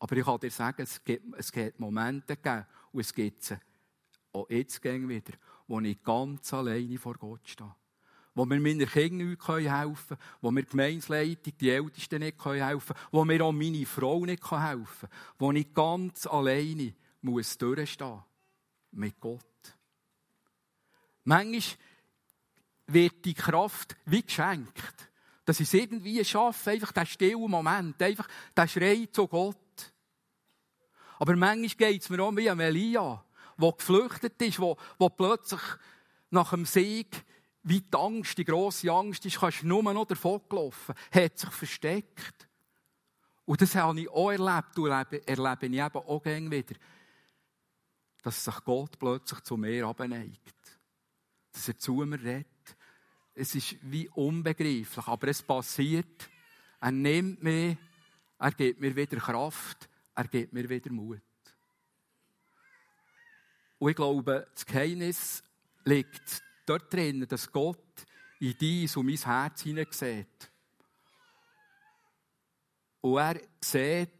Aber 0.00 0.16
ich 0.16 0.24
kann 0.24 0.40
dir 0.40 0.50
sagen, 0.50 0.82
es 0.82 1.04
gibt, 1.04 1.34
es 1.36 1.52
gibt 1.52 1.78
Momente 1.78 2.36
gegeben, 2.36 2.66
und 2.92 3.00
es 3.00 3.14
gibt 3.14 3.44
sie 3.44 3.58
auch 4.32 4.50
jetzt 4.50 4.82
wieder, 4.82 5.32
wo 5.68 5.78
ich 5.80 6.02
ganz 6.02 6.52
alleine 6.52 6.98
vor 6.98 7.14
Gott 7.14 7.48
stehe 7.48 7.74
wo 8.34 8.44
mir 8.44 8.60
meinen 8.60 8.88
Kindern 8.88 9.30
nicht 9.30 9.48
helfen 9.48 10.16
können, 10.16 10.20
wo 10.40 10.50
die 10.50 10.64
Gemeinsleitung, 10.64 11.52
die 11.58 11.70
Ältesten 11.70 12.20
nicht 12.20 12.44
helfen 12.44 12.94
können, 12.94 13.08
wo 13.10 13.24
mir 13.24 13.44
auch 13.44 13.52
meine 13.52 13.84
Frau 13.86 14.24
nicht 14.24 14.50
helfen 14.50 15.08
kann, 15.08 15.18
wo 15.38 15.52
ich 15.52 15.74
ganz 15.74 16.26
alleine 16.26 16.94
muss 17.22 17.58
durchstehen 17.58 18.22
mit 18.92 19.20
Gott. 19.20 19.44
Manchmal 21.24 21.78
wird 22.86 23.24
die 23.24 23.34
Kraft 23.34 23.96
wie 24.06 24.22
geschenkt, 24.22 25.10
dass 25.44 25.60
ich 25.60 25.66
es 25.66 25.74
irgendwie 25.74 26.24
schaffe, 26.24 26.70
einfach 26.70 26.92
diesen 26.92 27.06
stillen 27.06 27.50
Moment, 27.50 28.00
einfach 28.02 28.28
den 28.56 28.68
Schrei 28.68 29.08
zu 29.12 29.26
Gott. 29.26 29.56
Aber 31.20 31.36
manchmal 31.36 31.90
geht 31.90 32.02
es 32.02 32.08
mir 32.08 32.22
auch 32.22 32.34
wie 32.34 32.48
an 32.48 32.60
Elia, 32.60 33.22
der 33.58 33.72
geflüchtet 33.72 34.40
ist, 34.40 34.58
wo 34.58 34.76
plötzlich 35.10 35.60
nach 36.30 36.50
dem 36.50 36.64
Sieg 36.64 37.24
wie 37.62 37.82
die 37.82 37.94
Angst, 37.94 38.38
die 38.38 38.44
grosse 38.46 38.90
Angst 38.90 39.26
ist, 39.26 39.38
kannst 39.38 39.62
du 39.62 39.66
nur 39.66 39.82
noch 39.82 40.06
davon 40.06 40.40
gelaufen, 40.48 40.94
hat 41.12 41.38
sich 41.38 41.50
versteckt. 41.50 42.48
Und 43.44 43.60
das 43.60 43.74
habe 43.74 44.00
ich 44.00 44.08
auch 44.08 44.30
erlebt 44.30 44.78
und 44.78 44.90
erlebe, 44.90 45.28
erlebe 45.28 45.66
ich 45.66 45.72
eben 45.72 45.98
auch 45.98 46.22
gerne 46.22 46.50
wieder, 46.50 46.74
dass 48.22 48.42
sich 48.42 48.64
Gott 48.64 48.98
plötzlich 48.98 49.40
zu 49.40 49.58
mir 49.58 49.86
abneigt. 49.86 50.78
Dass 51.52 51.68
er 51.68 51.76
zu 51.76 51.96
mir 51.96 52.18
redet. 52.18 52.46
es 53.34 53.54
ist 53.54 53.76
wie 53.82 54.08
unbegreiflich, 54.08 55.06
aber 55.06 55.28
es 55.28 55.42
passiert. 55.42 56.30
Er 56.80 56.92
nimmt 56.92 57.42
mich, 57.42 57.76
er 58.38 58.52
gibt 58.52 58.80
mir 58.80 58.96
wieder 58.96 59.18
Kraft, 59.18 59.90
er 60.20 60.28
gibt 60.28 60.52
mir 60.52 60.68
wieder 60.68 60.92
Mut. 60.92 61.22
Und 63.78 63.90
ich 63.90 63.96
glaube, 63.96 64.46
das 64.52 64.66
Geheimnis 64.66 65.42
liegt 65.84 66.42
dort 66.66 66.92
drin, 66.92 67.26
dass 67.26 67.50
Gott 67.50 68.06
in 68.38 68.54
dein 68.58 68.88
und 68.96 69.06
mein 69.06 69.16
Herz 69.16 69.62
hineinsieht. 69.62 70.52
Und 73.00 73.16
er 73.16 73.40
sieht, 73.62 74.10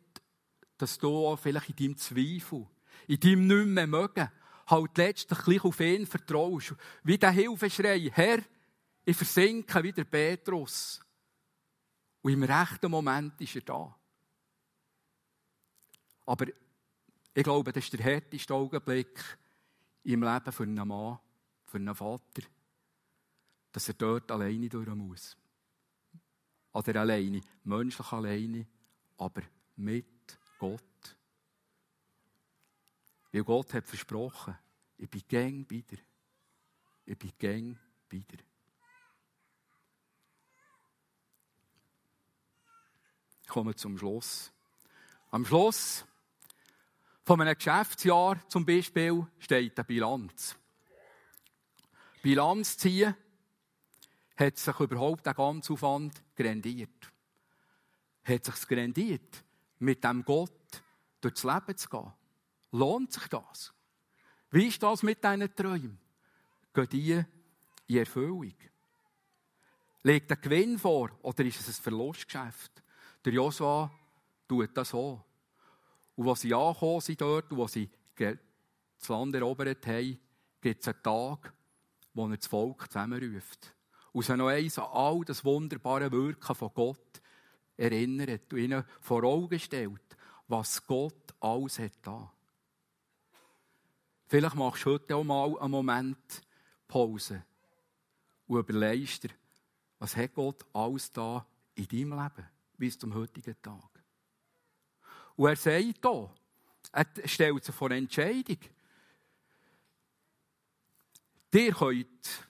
dass 0.79 0.99
du 0.99 1.27
auch 1.27 1.39
vielleicht 1.39 1.69
in 1.69 1.77
deinem 1.77 1.97
Zweifel, 1.99 2.67
in 3.07 3.21
deinem 3.21 3.47
nicht 3.47 3.67
mehr 3.67 3.87
mögen, 3.87 4.31
halt 4.69 4.97
letztlich 4.97 5.39
gleich 5.41 5.65
auf 5.65 5.81
ihn 5.81 6.07
vertraust. 6.07 6.75
Wie 7.03 7.19
der 7.19 7.31
Hilfeschrei, 7.33 8.11
Herr, 8.15 8.39
ich 9.05 9.17
versinke 9.17 9.83
wie 9.83 9.93
der 9.93 10.05
Petrus. 10.05 10.99
Und 12.23 12.33
im 12.33 12.43
rechten 12.43 12.91
Moment 12.91 13.39
ist 13.43 13.57
er 13.57 13.63
da. 13.63 14.00
Aber 16.31 16.47
ich 17.35 17.43
glaube, 17.43 17.73
das 17.73 17.83
ist 17.83 17.93
der 17.93 18.05
härteste 18.05 18.55
Augenblick 18.55 19.19
im 20.05 20.23
Leben 20.23 20.53
für 20.53 20.63
einen 20.63 20.87
Mann, 20.87 21.19
für 21.65 21.79
einen 21.79 21.93
Vater, 21.93 22.43
dass 23.73 23.89
er 23.89 23.95
dort 23.95 24.31
alleine 24.31 24.69
durch 24.69 24.87
muss. 24.95 25.37
Oder 26.73 27.01
alleine, 27.01 27.41
menschlich 27.65 28.13
alleine, 28.13 28.65
aber 29.17 29.43
mit 29.75 30.39
Gott. 30.57 31.17
Weil 33.33 33.43
Gott 33.43 33.75
hat 33.75 33.89
versprochen, 33.89 34.57
ich 34.99 35.11
bin 35.11 35.25
gäng 35.27 35.69
wieder. 35.69 36.01
Ich 37.07 37.19
bin 37.19 37.33
gäng 37.41 37.77
wieder. 38.09 38.39
Ich 43.43 43.49
komme 43.49 43.75
zum 43.75 43.99
Schluss. 43.99 44.53
Am 45.33 45.45
Schluss 45.45 46.05
von 47.31 47.41
einem 47.41 47.55
Geschäftsjahr 47.55 48.41
zum 48.49 48.67
Beispiel 48.67 49.25
steht 49.39 49.79
eine 49.79 49.85
Bilanz. 49.85 50.57
Bilanz 52.25 52.77
ziehen 52.77 53.15
hat 54.37 54.59
sich 54.59 54.81
überhaupt 54.81 55.25
der 55.25 55.35
ganze 55.35 55.73
Aufwand 55.75 56.25
grendiert. 56.35 57.13
Hat 58.25 58.45
sich 58.45 58.67
grendiert, 58.67 59.45
mit 59.79 60.03
dem 60.03 60.25
Gott 60.25 60.83
durchs 61.21 61.45
Leben 61.45 61.77
zu 61.77 61.89
gehen? 61.89 62.13
Lohnt 62.73 63.13
sich 63.13 63.29
das? 63.29 63.73
Wie 64.51 64.67
ist 64.67 64.83
das 64.83 65.05
mit 65.05 65.23
deinen 65.23 65.55
Träumen? 65.55 66.01
Gehen 66.75 66.89
die 66.89 67.25
in 67.87 67.97
Erfüllung? 67.97 68.55
Legt 70.03 70.31
der 70.31 70.37
Gewinn 70.37 70.81
vor 70.81 71.17
oder 71.23 71.45
ist 71.45 71.61
es 71.61 71.79
ein 71.79 71.83
Verlustgeschäft? 71.85 72.83
Der 73.25 73.35
Josua 73.35 73.89
tut 74.49 74.77
das 74.77 74.89
so. 74.89 75.25
Und 76.21 76.29
als 76.29 76.43
sie 76.43 76.53
angekommen 76.53 77.01
sind 77.01 77.19
dort 77.23 77.51
und 77.51 77.71
sie 77.71 77.89
das 78.15 79.09
Land 79.09 79.35
erobert 79.35 79.87
haben, 79.87 80.19
gibt 80.61 80.83
es 80.83 80.89
einen 80.89 81.03
Tag, 81.03 81.55
wo 82.13 82.29
er 82.29 82.37
das 82.37 82.47
Volk 82.47 82.93
zusammenruft. 82.93 83.75
Und 84.13 84.27
sie 84.27 84.37
noch 84.37 84.49
eins 84.49 84.79
an 84.79 84.91
all 84.93 85.25
das 85.25 85.47
wunderbare 85.47 86.13
Wirken 86.13 86.55
von 86.55 86.75
Gott 86.75 87.23
erinnert 87.79 88.53
und 88.53 88.59
ihnen 88.59 88.85
vor 89.01 89.25
Augen 89.25 89.59
stellt, 89.59 90.19
was 90.47 90.87
Gott 90.87 91.35
alles 91.41 91.79
hat 91.79 91.97
da. 92.03 92.31
Vielleicht 94.27 94.57
machst 94.57 94.85
du 94.85 94.91
heute 94.91 95.17
auch 95.17 95.25
mal 95.25 95.59
einen 95.59 95.71
Moment 95.71 96.43
Pause 96.87 97.47
und 98.47 98.59
überlegst 98.59 99.23
dir, 99.23 99.31
was 99.99 100.17
hat 100.17 100.35
Gott 100.35 100.67
alles 100.75 101.11
da 101.13 101.47
in 101.77 101.89
deinem 101.89 102.23
Leben 102.23 102.47
bis 102.77 102.99
zum 102.99 103.15
heutigen 103.15 103.57
Tag. 103.63 103.90
Und 105.37 105.49
er 105.49 105.57
sagt 105.57 106.01
hier, 106.03 106.31
er 106.93 107.29
stellt 107.29 107.65
sich 107.65 107.75
vor 107.75 107.91
eine 107.91 107.99
Entscheidung. 107.99 108.59
Ihr 111.53 111.73
könnt 111.73 112.49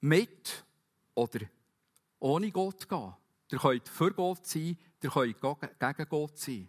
mit 0.00 0.64
oder 1.14 1.46
ohne 2.18 2.50
Gott 2.50 2.88
gehen. 2.88 3.14
Ihr 3.50 3.58
könnt 3.58 3.88
für 3.88 4.12
Gott 4.12 4.46
sein, 4.46 4.76
ihr 5.02 5.10
könnt 5.10 5.40
gegen 5.40 6.08
Gott 6.08 6.38
sein. 6.38 6.68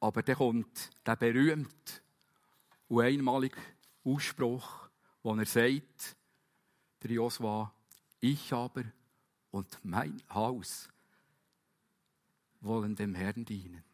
Aber 0.00 0.22
dann 0.22 0.36
kommt 0.36 0.90
der 1.06 1.16
berühmte 1.16 1.92
und 2.88 3.02
einmalige 3.02 3.58
Ausspruch, 4.04 4.88
wo 5.22 5.34
er 5.34 5.46
sagt, 5.46 6.16
der 7.02 7.10
Josua, 7.12 7.72
ich 8.20 8.52
aber 8.52 8.84
und 9.50 9.78
mein 9.84 10.22
Haus 10.28 10.88
wollen 12.62 12.94
dem 12.96 13.14
Herrn 13.14 13.44
dienen. 13.44 13.84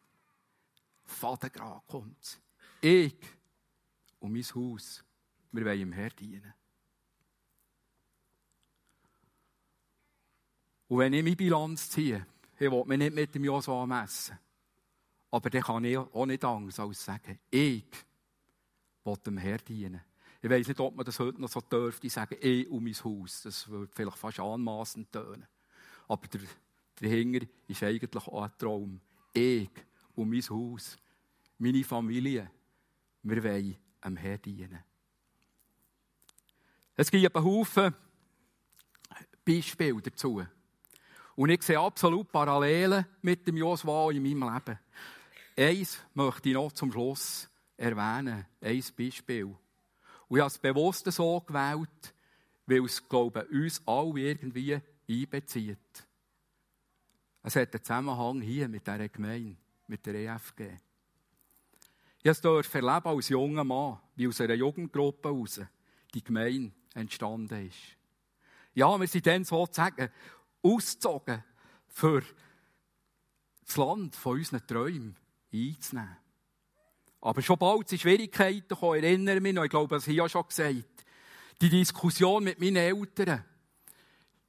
Vatergrad 1.04 1.86
kommt. 1.86 2.40
Ich 2.80 3.16
und 4.20 4.32
mein 4.32 4.44
Haus, 4.54 5.04
wir 5.52 5.64
wollen 5.64 5.78
dem 5.78 5.92
Herrn 5.92 6.16
dienen. 6.18 6.54
Und 10.88 10.98
wenn 10.98 11.12
ich 11.12 11.22
meine 11.22 11.36
Bilanz 11.36 11.90
ziehe, 11.90 12.26
ich 12.54 12.70
will 12.70 12.84
mich 12.84 12.98
nicht 12.98 13.14
mit 13.14 13.34
dem 13.34 13.44
Josua 13.44 13.86
messen, 13.86 14.38
aber 15.30 15.50
dann 15.50 15.62
kann 15.62 15.84
ich 15.84 15.98
auch 15.98 16.26
nicht 16.26 16.44
anders 16.44 16.80
als 16.80 17.04
sagen, 17.04 17.38
ich 17.50 17.84
will 19.04 19.16
dem 19.26 19.36
Herrn 19.36 19.60
dienen. 19.66 20.00
Ich 20.40 20.48
weiß 20.48 20.68
nicht, 20.68 20.80
ob 20.80 20.94
man 20.94 21.04
das 21.04 21.18
heute 21.18 21.40
noch 21.40 21.48
so 21.48 21.60
dürfte, 21.60 22.08
sagen, 22.08 22.36
ich 22.40 22.68
und 22.68 22.84
mein 22.84 22.94
Haus. 22.94 23.42
Das 23.42 23.68
würde 23.68 23.90
vielleicht 23.92 24.16
fast 24.16 24.38
anmaßend 24.38 25.10
tönen. 25.10 25.46
Aber 26.06 26.26
der, 26.28 26.40
dahinter 27.00 27.46
ist 27.66 27.82
eigentlich 27.82 28.26
auch 28.26 28.42
ein 28.42 28.50
Traum. 28.58 29.00
Ich 29.32 29.70
und 30.14 30.30
mein 30.30 30.42
Haus, 30.42 30.98
meine 31.58 31.84
Familie, 31.84 32.50
wir 33.22 33.44
wollen 33.44 33.76
dem 34.04 34.16
Herrn 34.16 34.42
dienen. 34.42 34.84
Es 36.94 37.10
gibt 37.10 37.36
einen 37.36 37.44
Haufen 37.44 37.94
Beispiele 39.44 40.02
dazu. 40.02 40.44
Und 41.36 41.50
ich 41.50 41.62
sehe 41.62 41.78
absolut 41.78 42.30
Parallelen 42.32 43.06
mit 43.22 43.46
dem 43.46 43.56
Josua 43.56 44.10
in 44.10 44.22
meinem 44.22 44.52
Leben. 44.52 44.78
Eins 45.56 45.98
möchte 46.14 46.48
ich 46.48 46.54
noch 46.54 46.72
zum 46.72 46.92
Schluss 46.92 47.48
erwähnen, 47.76 48.44
ein 48.60 48.84
Beispiel. 48.96 49.44
Und 49.44 50.36
ich 50.36 50.40
habe 50.40 50.48
es 50.48 50.58
bewusst 50.58 51.10
so 51.10 51.40
gewählt, 51.40 52.14
weil 52.66 52.84
es, 52.84 53.08
glaube 53.08 53.46
ich, 53.50 53.56
uns 53.56 53.82
alle 53.86 54.20
irgendwie 54.20 54.80
einbezieht. 55.08 56.07
Es 57.48 57.56
hat 57.56 57.74
einen 57.74 57.82
Zusammenhang 57.82 58.42
hier 58.42 58.68
mit 58.68 58.86
dieser 58.86 59.08
Gemeinde, 59.08 59.56
mit 59.86 60.04
der 60.04 60.16
EFG. 60.16 60.68
Ich 62.22 62.40
durfte 62.40 62.84
als 62.84 63.28
junger 63.30 63.64
Mann, 63.64 63.98
wie 64.16 64.28
aus 64.28 64.42
einer 64.42 64.52
Jugendgruppe 64.52 65.30
heraus 65.30 65.58
die 66.12 66.22
Gemeinde 66.22 66.72
entstanden 66.92 67.66
ist. 67.66 67.96
Ja, 68.74 69.00
wir 69.00 69.06
sind 69.06 69.26
dann 69.26 69.44
sozusagen 69.44 70.10
ausgezogen, 70.62 71.42
für 71.88 72.22
das 73.64 73.76
Land 73.78 74.14
von 74.14 74.36
unseren 74.36 74.66
Träumen 74.66 75.16
einzunehmen. 75.50 76.18
Aber 77.22 77.40
schon 77.40 77.58
bald 77.58 77.88
sind 77.88 78.02
Schwierigkeiten 78.02 78.68
gekommen, 78.68 78.98
ich 78.98 79.04
erinnere 79.04 79.40
mich 79.40 79.54
noch, 79.54 79.64
ich 79.64 79.70
glaube, 79.70 79.94
das 79.94 80.02
habe 80.02 80.12
ich 80.12 80.18
ja 80.18 80.28
schon 80.28 80.46
gesagt. 80.46 81.06
Die 81.62 81.70
Diskussion 81.70 82.44
mit 82.44 82.60
meinen 82.60 82.76
Eltern. 82.76 83.42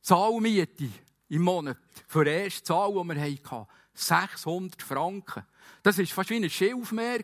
Zahlmiete 0.02 0.90
im 1.30 1.44
Monat 1.44 1.78
für 2.08 2.26
die 2.26 2.32
erste 2.32 2.64
Zahl, 2.64 2.92
die 2.92 3.08
wir 3.08 3.22
hatten. 3.22 3.68
600 3.94 4.82
Franken. 4.82 5.46
Das 5.84 5.98
war 5.98 6.06
fast 6.06 6.30
wie 6.30 6.38
ein 6.38 6.50
Schilfmeer. 6.50 7.24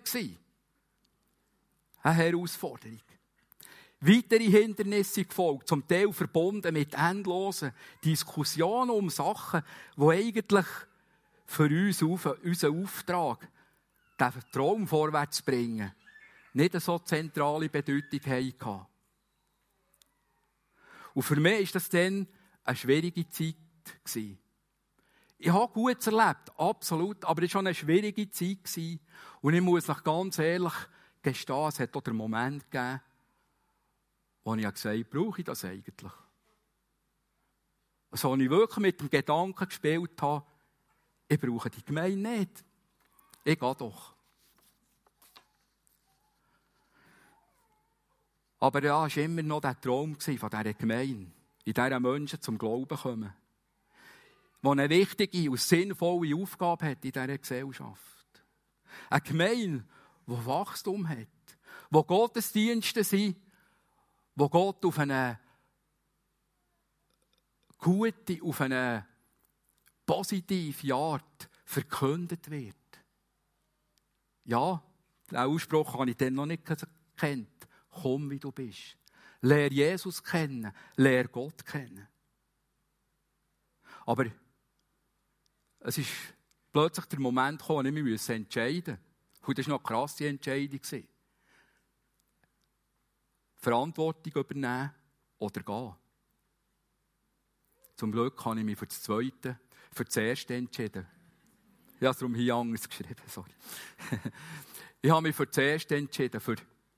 Eine 2.03 2.13
Herausforderung. 2.15 3.01
Weitere 4.01 4.43
Hindernisse 4.43 5.25
gefolgt, 5.25 5.67
zum 5.67 5.87
Teil 5.87 6.11
verbunden 6.13 6.73
mit 6.73 6.93
endlosen 6.93 7.71
Diskussionen 8.03 8.91
um 8.91 9.09
Sachen, 9.09 9.63
die 9.97 10.09
eigentlich 10.09 10.65
für 11.45 11.69
uns 11.69 12.01
unseren 12.01 12.83
Auftrag 12.83 13.47
den 14.19 14.31
Traum 14.51 14.87
vorwärts 14.87 15.37
zu 15.37 15.43
bringen, 15.43 15.91
nicht 16.53 16.79
so 16.81 16.99
zentrale 16.99 17.69
Bedeutung 17.69 18.21
hatten. 18.25 18.85
Und 21.13 21.23
für 21.23 21.39
mich 21.39 21.69
war 21.69 21.73
das 21.73 21.89
dann 21.89 22.27
eine 22.63 22.77
schwierige 22.77 23.29
Zeit. 23.29 23.55
Ich 25.37 25.51
habe 25.51 25.73
gut 25.73 26.05
erlebt, 26.07 26.51
absolut, 26.57 27.23
aber 27.25 27.43
es 27.43 27.49
war 27.49 27.59
schon 27.59 27.67
eine 27.67 27.75
schwierige 27.75 28.29
Zeit. 28.29 28.99
Und 29.41 29.53
ich 29.53 29.61
muss 29.61 29.89
euch 29.89 30.03
ganz 30.03 30.39
ehrlich 30.39 30.73
gestehen, 31.21 31.67
es 31.67 31.79
hat 31.79 31.95
auch 31.95 32.01
den 32.01 32.15
Moment 32.15 32.69
gegeben, 32.71 33.01
wo 34.43 34.55
ich 34.55 34.63
gesagt 34.63 34.85
habe, 34.85 35.05
brauche 35.05 35.41
ich 35.41 35.45
das 35.45 35.65
eigentlich? 35.65 36.11
Also, 38.11 38.31
als 38.31 38.41
ich 38.41 38.49
wirklich 38.49 38.77
mit 38.77 39.01
dem 39.01 39.09
Gedanken 39.09 39.65
gespielt 39.65 40.21
habe, 40.21 40.45
ich 41.27 41.39
brauche 41.39 41.69
die 41.69 41.83
Gemeinde 41.83 42.29
nicht. 42.29 42.63
Ich 43.43 43.59
gehe 43.59 43.75
doch. 43.75 44.15
Aber 48.59 48.83
ja, 48.83 49.05
es 49.05 49.17
war 49.17 49.23
immer 49.23 49.43
noch 49.43 49.61
der 49.61 49.79
Traum 49.79 50.15
von 50.19 50.35
dieser 50.35 50.73
Gemeinde. 50.73 51.31
in 51.65 51.73
dieser 51.73 51.99
Menschen 51.99 52.41
zum 52.41 52.57
Glauben 52.57 52.97
kommen, 52.97 53.33
die 54.65 54.71
eine 54.71 54.89
wichtige 54.89 55.51
und 55.51 55.59
sinnvolle 55.59 56.35
Aufgabe 56.35 56.85
hat 56.85 57.05
in 57.05 57.11
dieser 57.11 57.37
Gesellschaft. 57.37 58.43
Eine 59.09 59.21
Gemeinde, 59.21 59.85
die 60.27 60.45
Wachstum 60.45 61.07
hat, 61.07 61.27
wo 61.89 62.03
Gottesdienste 62.03 63.03
sind, 63.03 63.37
wo 64.35 64.49
Gott 64.49 64.83
auf 64.85 64.99
eine 64.99 65.39
gute, 67.77 68.41
auf 68.41 68.61
eine 68.61 69.05
positive 70.05 70.93
Art 70.93 71.49
verkündet 71.63 72.49
wird. 72.49 72.75
Ja, 74.45 74.81
den 75.29 75.37
Ausspruch 75.37 75.93
habe 75.93 76.09
ich 76.09 76.17
dann 76.17 76.35
noch 76.35 76.45
nicht 76.45 76.63
kennt. 77.17 77.67
Komm, 77.89 78.29
wie 78.29 78.39
du 78.39 78.51
bist. 78.51 78.97
Lehr 79.41 79.71
Jesus 79.71 80.23
kennen, 80.23 80.71
lehr 80.95 81.27
Gott 81.27 81.65
kennen. 81.65 82.07
Aber 84.05 84.25
es 85.87 85.99
ist 85.99 86.09
plötzlich 86.71 87.05
der 87.05 87.19
Moment 87.19 87.59
gekommen, 87.59 87.95
ich 87.95 88.03
mich 88.03 88.29
entscheiden 88.29 88.97
musste. 88.97 89.47
Und 89.47 89.57
das 89.57 89.67
war 89.67 89.73
noch 89.73 89.85
eine 89.85 89.87
krasse 89.87 90.27
Entscheidung. 90.27 90.79
Verantwortung 93.57 94.33
übernehmen 94.33 94.91
oder 95.37 95.61
gehen. 95.61 95.93
Zum 97.95 98.11
Glück 98.11 98.43
habe 98.45 98.59
ich 98.59 98.65
mich 98.65 98.77
für 98.77 98.87
das 98.87 99.01
Zweite, 99.01 99.59
für 99.91 100.05
das 100.05 100.17
Erste 100.17 100.55
entschieden. 100.55 101.07
Ich 101.95 102.01
habe 102.01 102.09
es 102.09 102.17
darum 102.17 102.35
hier 102.35 102.55
anders 102.55 102.89
geschrieben, 102.89 103.15
sorry. 103.27 103.51
ich 105.01 105.09
habe 105.09 105.21
mich 105.21 105.35
für 105.35 105.45
das 105.45 105.57
Erste 105.57 105.95
entschieden, 105.95 106.41
für 106.41 106.55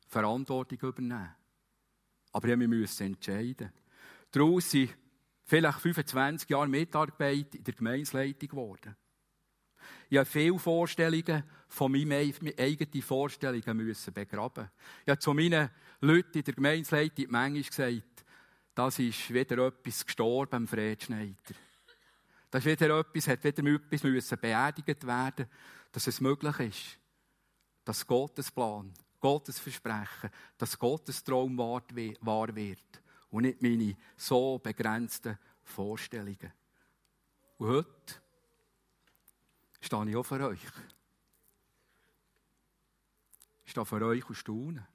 Verantwortung 0.07 0.79
übernehmen. 0.79 1.35
Aber 2.31 2.47
ich 2.47 2.57
musste 2.57 2.69
mich 2.69 3.01
entscheiden. 3.01 3.71
Daraus 4.31 4.71
sind 4.71 4.95
vielleicht 5.47 5.79
25 5.79 6.49
Jahre 6.49 6.67
Mitarbeit 6.67 7.55
in 7.55 7.63
der 7.63 7.73
Gemeinsleitung 7.73 8.49
geworden. 8.49 8.95
Ich 10.09 10.17
habe 10.17 10.25
viele 10.25 10.59
Vorstellungen 10.59 11.43
von 11.67 11.91
meinen 11.91 12.11
eigenen 12.57 13.01
Vorstellungen 13.01 13.77
müssen 13.77 14.13
begraben. 14.13 14.69
Ich 15.03 15.09
habe 15.09 15.19
zu 15.19 15.33
meinen 15.33 15.69
Leuten 16.01 16.37
in 16.37 16.43
der 16.43 16.53
Gemeinsleitung 16.53 17.25
manchmal 17.29 17.63
gesagt, 17.63 18.25
das 18.75 18.99
ist 18.99 19.33
wieder 19.33 19.67
etwas 19.67 20.05
gestorben, 20.05 20.67
Fred 20.67 21.03
Schneider. 21.03 21.55
Das 22.51 22.65
ist 22.65 22.71
wieder 22.79 22.99
etwas, 22.99 23.27
hat 23.27 23.43
wieder 23.43 23.63
etwas 23.65 24.03
müssen 24.03 24.39
beerdigt 24.39 25.07
werden, 25.07 25.47
dass 25.91 26.07
es 26.07 26.21
möglich 26.21 26.59
ist, 26.59 26.99
dass 27.83 28.05
Gottes 28.05 28.51
Plan, 28.51 28.93
Gottes 29.19 29.59
Versprechen, 29.59 30.29
dass 30.57 30.77
Gottes 30.77 31.23
Traum 31.23 31.57
wahr 31.57 32.55
wird 32.55 33.01
und 33.29 33.43
nicht 33.43 33.61
meine 33.61 33.95
so 34.15 34.59
begrenzten 34.59 35.37
Vorstellungen. 35.63 36.51
Und 37.57 37.67
heute 37.67 38.21
stehe 39.81 40.09
ich 40.09 40.15
auch 40.15 40.23
für 40.23 40.47
euch. 40.47 40.61
Ich 43.65 43.71
stehe 43.71 43.85
für 43.85 44.05
euch 44.05 44.29
und 44.29 44.35
staune. 44.35 44.87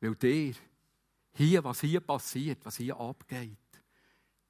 Weil 0.00 0.14
dir, 0.16 0.54
hier, 1.32 1.64
was 1.64 1.80
hier 1.80 2.00
passiert, 2.00 2.64
was 2.64 2.76
hier 2.76 2.98
abgeht, 2.98 3.58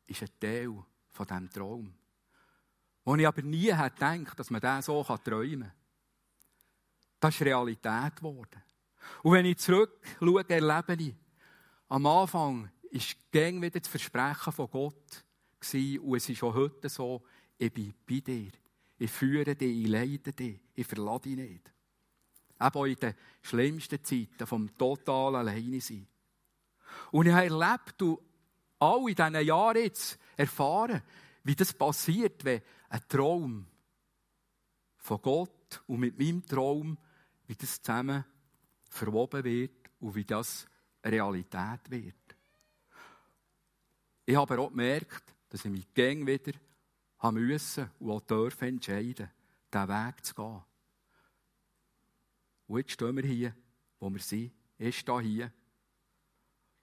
ist 0.07 0.23
ein 0.23 0.31
Teil 0.41 0.85
von 1.13 1.27
diesem 1.27 1.51
Traum. 1.51 1.95
Wo 3.05 3.15
ich 3.15 3.27
aber 3.27 3.43
nie 3.43 3.73
hätte 3.73 3.95
gedacht, 3.95 4.39
dass 4.39 4.51
man 4.51 4.61
den 4.61 4.83
so 4.83 5.03
träumen 5.03 5.61
kann. 5.61 5.73
Das 7.21 7.35
ist 7.35 7.43
Realität 7.43 8.17
geworden. 8.17 8.63
Und 9.23 9.33
wenn 9.33 9.47
ich 9.47 9.59
zurückschaue, 9.59 10.49
erlebe 10.49 11.03
ich, 11.03 11.15
am 11.89 12.07
Anfang 12.07 12.71
war 12.91 13.03
gäng 13.31 13.63
wieder 13.63 13.81
das 13.81 13.89
Versprechen 13.89 14.53
von 14.53 14.71
Gott. 14.71 15.25
Und 15.73 16.17
es 16.17 16.29
ist 16.29 16.43
auch 16.43 16.55
heute 16.55 16.89
so, 16.89 17.23
ich 17.59 17.73
bin 17.73 17.95
bei 18.07 18.21
dir. 18.21 18.51
Ich 18.99 19.11
führe 19.11 19.55
dich, 19.55 19.85
ich 19.85 19.89
leite 19.89 20.33
dich, 20.33 20.61
ich 20.75 20.87
verlasse 20.87 21.23
dich 21.23 21.37
nicht. 21.37 21.73
Eben 22.59 22.75
auch 22.75 22.85
in 22.85 22.95
den 22.95 23.15
schlimmsten 23.43 24.03
Zeiten 24.03 24.47
vom 24.47 24.77
totalen 24.79 25.37
Alleine 25.37 25.81
sein. 25.81 26.07
Und 27.11 27.27
ich 27.27 27.33
habe 27.33 27.47
erlebt 27.47 28.01
und 28.03 28.21
all 28.79 29.09
in 29.09 29.15
diesen 29.15 29.47
Jahren 29.47 29.77
jetzt 29.77 30.19
erfahren, 30.37 31.03
wie 31.45 31.55
das 31.55 31.75
passiert, 31.75 32.45
wenn 32.45 32.63
ein 32.89 33.03
Traum 33.09 33.67
von 34.97 35.21
Gott 35.21 35.83
und 35.87 36.01
mit 36.01 36.19
meinem 36.19 36.45
Traum, 36.47 36.97
wie 37.47 37.55
das 37.55 37.83
zusammen 37.83 38.25
verwoben 38.89 39.45
wird 39.45 39.91
und 40.01 40.15
wie 40.15 40.25
das 40.25 40.67
Realität 41.11 41.91
wird. 41.91 42.37
Ich 44.25 44.37
habe 44.37 44.59
auch 44.59 44.71
gemerkt, 44.71 45.35
dass 45.49 45.65
ich 45.65 45.71
mich 45.71 45.93
gern 45.95 46.27
wieder 46.27 46.53
haben 47.19 47.47
müssen 47.47 47.91
und 48.01 48.11
auch 48.11 48.21
dürfen 48.21 48.69
entscheiden, 48.69 49.31
diesen 49.73 49.89
Weg 49.89 50.25
zu 50.25 50.35
gehen. 50.35 50.63
Und 52.67 52.79
jetzt 52.79 52.93
stehen 52.93 53.17
wir 53.17 53.25
hier, 53.25 53.55
wo 54.01 54.11
wir 54.11 54.21
sind. 54.21 54.53
Ich 54.79 54.99
stehe 54.99 55.21
hier. 55.21 55.53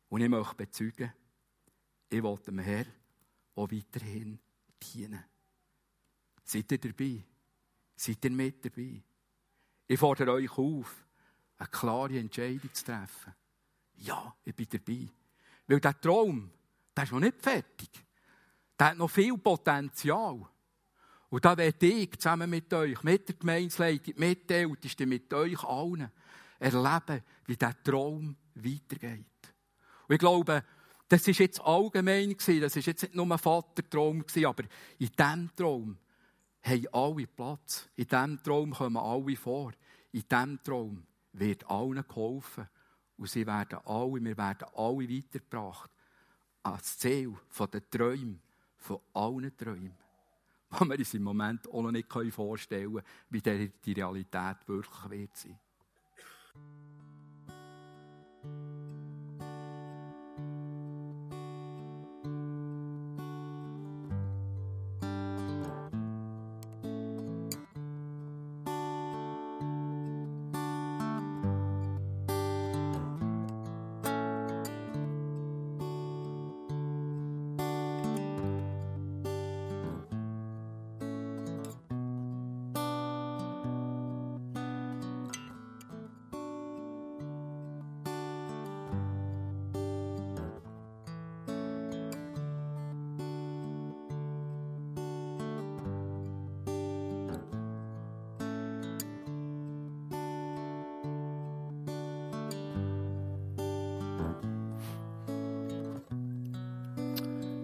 Und 0.10 0.22
ich 0.22 0.30
möchte 0.30 0.56
bezeugen, 0.56 1.12
ich 2.10 2.24
will 2.24 2.38
dem 2.38 2.60
Herrn 2.60 2.88
auch 3.56 3.72
weiterhin 3.72 4.40
dienen. 4.82 5.24
Seid 6.44 6.72
ihr 6.72 6.78
dabei? 6.78 7.24
Seid 7.96 8.24
ihr 8.24 8.32
mit 8.32 8.64
dabei? 8.66 9.04
Ich 9.88 10.00
fordere 10.00 10.34
euch 10.34 10.58
auf, 10.58 11.06
eine 11.58 11.70
klare 11.70 12.20
Entscheidung 12.20 12.74
zu 12.74 12.86
treffen. 12.86 13.34
Ja, 14.04 14.36
ich 14.44 14.56
bin 14.56 14.68
dabei. 14.70 15.10
Weil 15.68 15.80
der 15.80 16.00
Traum, 16.00 16.52
der 16.96 17.04
ist 17.06 17.12
noch 17.12 17.20
nicht 17.20 17.42
fertig. 17.42 17.90
Der 18.78 18.88
hat 18.88 18.98
noch 18.98 19.10
viel 19.10 19.38
Potenzial. 19.38 20.46
Und 21.30 21.46
da 21.46 21.58
werde 21.58 21.86
ich 21.88 22.20
zusammen 22.20 22.50
mit 22.50 22.72
euch, 22.74 23.02
mit 23.02 23.28
der 23.28 23.36
Gemeinsleitung, 23.36 24.14
mit 24.18 24.50
den 24.50 24.70
Ältesten, 24.70 25.10
mit 25.10 25.34
euch 25.34 25.64
allen, 25.64 26.12
erleben, 26.60 27.24
wie 27.46 27.56
dieser 27.56 27.84
Traum 27.84 28.36
weitergeht. 28.56 29.26
Und 30.08 30.14
ich 30.14 30.20
glaube, 30.20 30.64
das 31.08 31.28
war 31.28 31.34
jetzt 31.34 31.62
allgemein 31.62 32.36
das 32.38 32.48
war 32.48 32.82
jetzt 32.82 33.04
nicht 33.04 33.16
nur 33.16 33.32
ein 33.32 33.38
Vatertraum 33.38 34.24
aber 34.46 34.64
in 35.00 35.10
diesem 35.10 35.56
Traum 35.56 35.98
haben 36.62 36.88
alle 36.92 37.28
Platz. 37.28 37.90
In 37.96 38.08
diesem 38.08 38.44
Traum 38.44 38.72
kommen 38.72 38.98
alle 38.98 39.36
vor. 39.36 39.72
In 40.12 40.24
diesem 40.30 40.64
Traum 40.64 41.04
wird 41.34 41.70
allen 41.70 42.08
geholfen. 42.08 42.68
Und 43.18 43.30
sie 43.30 43.46
werden 43.46 43.80
alle, 43.86 44.24
wir 44.24 44.38
werden 44.38 44.68
alle 44.76 45.10
weitergebracht 45.10 45.90
ans 46.64 46.98
Ziel 46.98 47.34
der 47.72 47.90
Träume, 47.90 48.40
von 48.78 49.00
allen 49.14 49.56
Träumen 49.56 50.04
was 50.74 50.90
wir 50.90 50.98
uns 50.98 51.14
im 51.14 51.24
Moment 51.24 51.70
auch 51.70 51.82
noch 51.82 51.92
nicht 51.92 52.12
vorstellen 52.32 52.94
können, 52.94 53.06
wie 53.30 53.42
die 53.42 53.94
Realität 53.94 54.58
wirklich 54.68 55.10
wird 55.10 55.38
sein. 55.38 55.60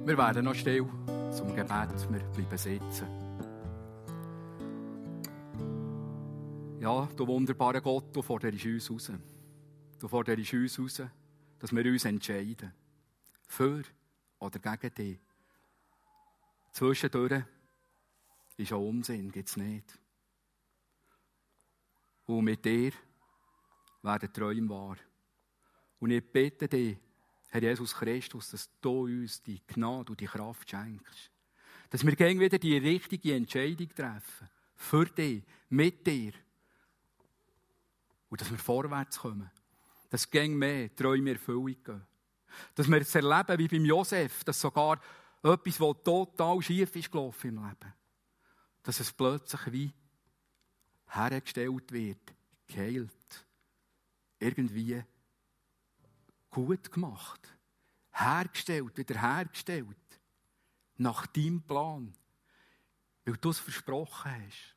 Wir 0.09 0.17
werden 0.17 0.43
noch 0.43 0.55
still 0.55 0.87
zum 1.31 1.55
Gebet. 1.55 2.11
Wir 2.11 2.19
bleiben 2.19 2.57
sitzen. 2.57 3.07
Ja, 6.79 7.07
du 7.15 7.27
wunderbarer 7.27 7.79
Gott, 7.79 8.15
du 8.15 8.23
forderst 8.23 8.65
uns 8.65 8.89
raus. 8.89 9.11
Du 9.99 10.07
forderst 10.07 10.51
uns 10.51 10.79
raus, 10.79 11.03
dass 11.59 11.71
wir 11.71 11.85
uns 11.85 12.05
entscheiden. 12.05 12.73
Für 13.47 13.83
oder 14.39 14.57
gegen 14.57 14.95
dich. 14.95 15.19
Zwischendurch 16.71 17.43
ist 18.57 18.73
auch 18.73 18.89
Unsinn, 18.89 19.31
gibt 19.31 19.49
es 19.49 19.57
nicht. 19.57 19.99
Und 22.25 22.45
mit 22.45 22.65
dir 22.65 22.93
werden 24.01 24.33
Träume 24.33 24.69
wahr. 24.69 24.97
Und 25.99 26.09
ich 26.09 26.31
bitte 26.31 26.67
dich, 26.67 26.97
Herr 27.49 27.63
Jesus 27.63 27.95
Christus, 27.95 28.51
dass 28.51 28.69
du 28.79 29.05
uns 29.05 29.41
die 29.41 29.61
Gnade 29.65 30.11
und 30.11 30.19
die 30.19 30.27
Kraft 30.27 30.69
schenkst. 30.69 31.31
Dass 31.89 32.05
wir 32.05 32.15
gegen 32.15 32.39
wieder 32.39 32.59
die 32.59 32.77
richtige 32.77 33.35
Entscheidung 33.35 33.89
treffen. 33.89 34.49
Für 34.75 35.05
dich, 35.05 35.43
mit 35.69 36.05
dir. 36.05 36.33
Und 38.29 38.39
dass 38.39 38.51
wir 38.51 38.59
vorwärts 38.59 39.19
kommen. 39.19 39.49
Dass 40.09 40.29
gegen 40.29 40.57
mehr 40.57 40.95
Träume 40.95 41.31
Erfüllung 41.31 41.75
gehen. 41.83 42.05
Dass 42.75 42.87
wir 42.87 43.01
es 43.01 43.15
erleben 43.15 43.57
wie 43.57 43.67
beim 43.67 43.85
Josef, 43.85 44.43
dass 44.43 44.61
sogar 44.61 45.01
etwas, 45.41 45.79
was 45.79 46.03
total 46.03 46.61
schief 46.61 46.95
ist 46.95 47.11
gelaufen 47.11 47.49
im 47.49 47.63
Leben, 47.63 47.93
dass 48.83 48.99
es 48.99 49.13
plötzlich 49.13 49.71
wie 49.71 49.93
hergestellt 51.07 51.91
wird, 51.91 52.33
geheilt, 52.67 53.45
irgendwie 54.39 55.03
gut 56.49 56.91
gemacht, 56.91 57.47
hergestellt, 58.11 58.97
wiederhergestellt, 58.97 59.97
nach 60.97 61.27
deinem 61.27 61.61
Plan, 61.61 62.13
weil 63.25 63.37
du 63.37 63.49
es 63.49 63.59
versprochen 63.59 64.31
hast. 64.31 64.75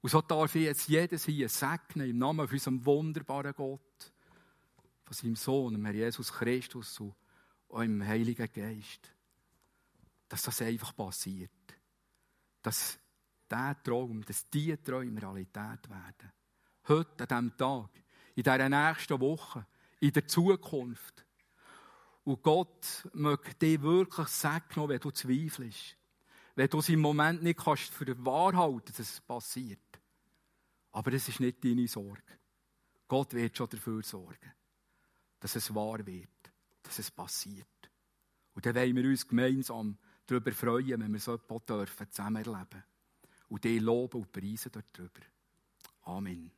Und 0.00 0.10
so 0.10 0.20
darf 0.20 0.54
ich 0.54 0.64
jetzt 0.64 0.88
jedes 0.88 1.24
hier 1.24 1.48
segnen 1.48 2.10
im 2.10 2.18
Namen 2.18 2.46
von 2.46 2.54
unserem 2.54 2.84
wunderbaren 2.84 3.54
Gott, 3.54 4.12
von 5.04 5.14
seinem 5.14 5.36
Sohn, 5.36 5.74
dem 5.74 5.86
Jesus 5.94 6.32
Christus 6.32 7.00
und 7.68 7.84
im 7.84 8.06
Heiligen 8.06 8.52
Geist, 8.52 9.12
dass 10.28 10.42
das 10.42 10.62
einfach 10.62 10.94
passiert. 10.94 11.50
Dass 12.62 12.98
dieser 13.50 13.82
Traum, 13.82 14.24
dass 14.24 14.48
diese 14.50 14.82
Träume 14.82 15.20
Realität 15.22 15.88
werden. 15.88 16.32
Heute, 16.88 17.30
an 17.30 17.46
diesem 17.46 17.56
Tag, 17.56 17.90
in 18.34 18.42
dieser 18.42 18.68
nächsten 18.68 19.20
Woche, 19.20 19.66
in 20.00 20.12
der 20.12 20.26
Zukunft. 20.26 21.24
Und 22.24 22.42
Gott 22.42 23.08
möchte 23.12 23.54
dir 23.54 23.82
wirklich 23.82 24.28
segnen, 24.28 24.88
wenn 24.88 24.98
du 24.98 25.10
zweifelst. 25.10 25.96
Wenn 26.54 26.68
du 26.68 26.78
es 26.78 26.88
im 26.88 27.00
Moment 27.00 27.42
nicht 27.42 27.60
kannst 27.60 27.92
für 27.92 28.24
wahr 28.24 28.56
halten, 28.56 28.92
dass 28.96 28.98
es 28.98 29.20
passiert. 29.20 29.78
Aber 30.92 31.12
es 31.12 31.28
ist 31.28 31.40
nicht 31.40 31.62
deine 31.62 31.86
Sorge. 31.86 32.22
Gott 33.06 33.34
wird 33.34 33.56
schon 33.56 33.68
dafür 33.68 34.02
sorgen, 34.02 34.52
dass 35.38 35.54
es 35.54 35.74
wahr 35.74 36.04
wird, 36.04 36.28
dass 36.82 36.98
es 36.98 37.10
passiert. 37.10 37.66
Und 38.54 38.64
dann 38.64 38.74
wollen 38.74 38.96
wir 38.96 39.04
uns 39.04 39.28
gemeinsam 39.28 39.98
darüber 40.26 40.50
freuen, 40.52 41.00
wenn 41.00 41.12
wir 41.12 41.20
so 41.20 41.34
etwas 41.34 41.64
dürfen, 41.66 42.10
zusammen 42.10 42.44
erleben. 42.44 42.82
Und 43.48 43.62
die 43.62 43.78
loben 43.78 44.22
und 44.22 44.32
preisen 44.32 44.72
darüber. 44.72 45.20
Amen. 46.02 46.50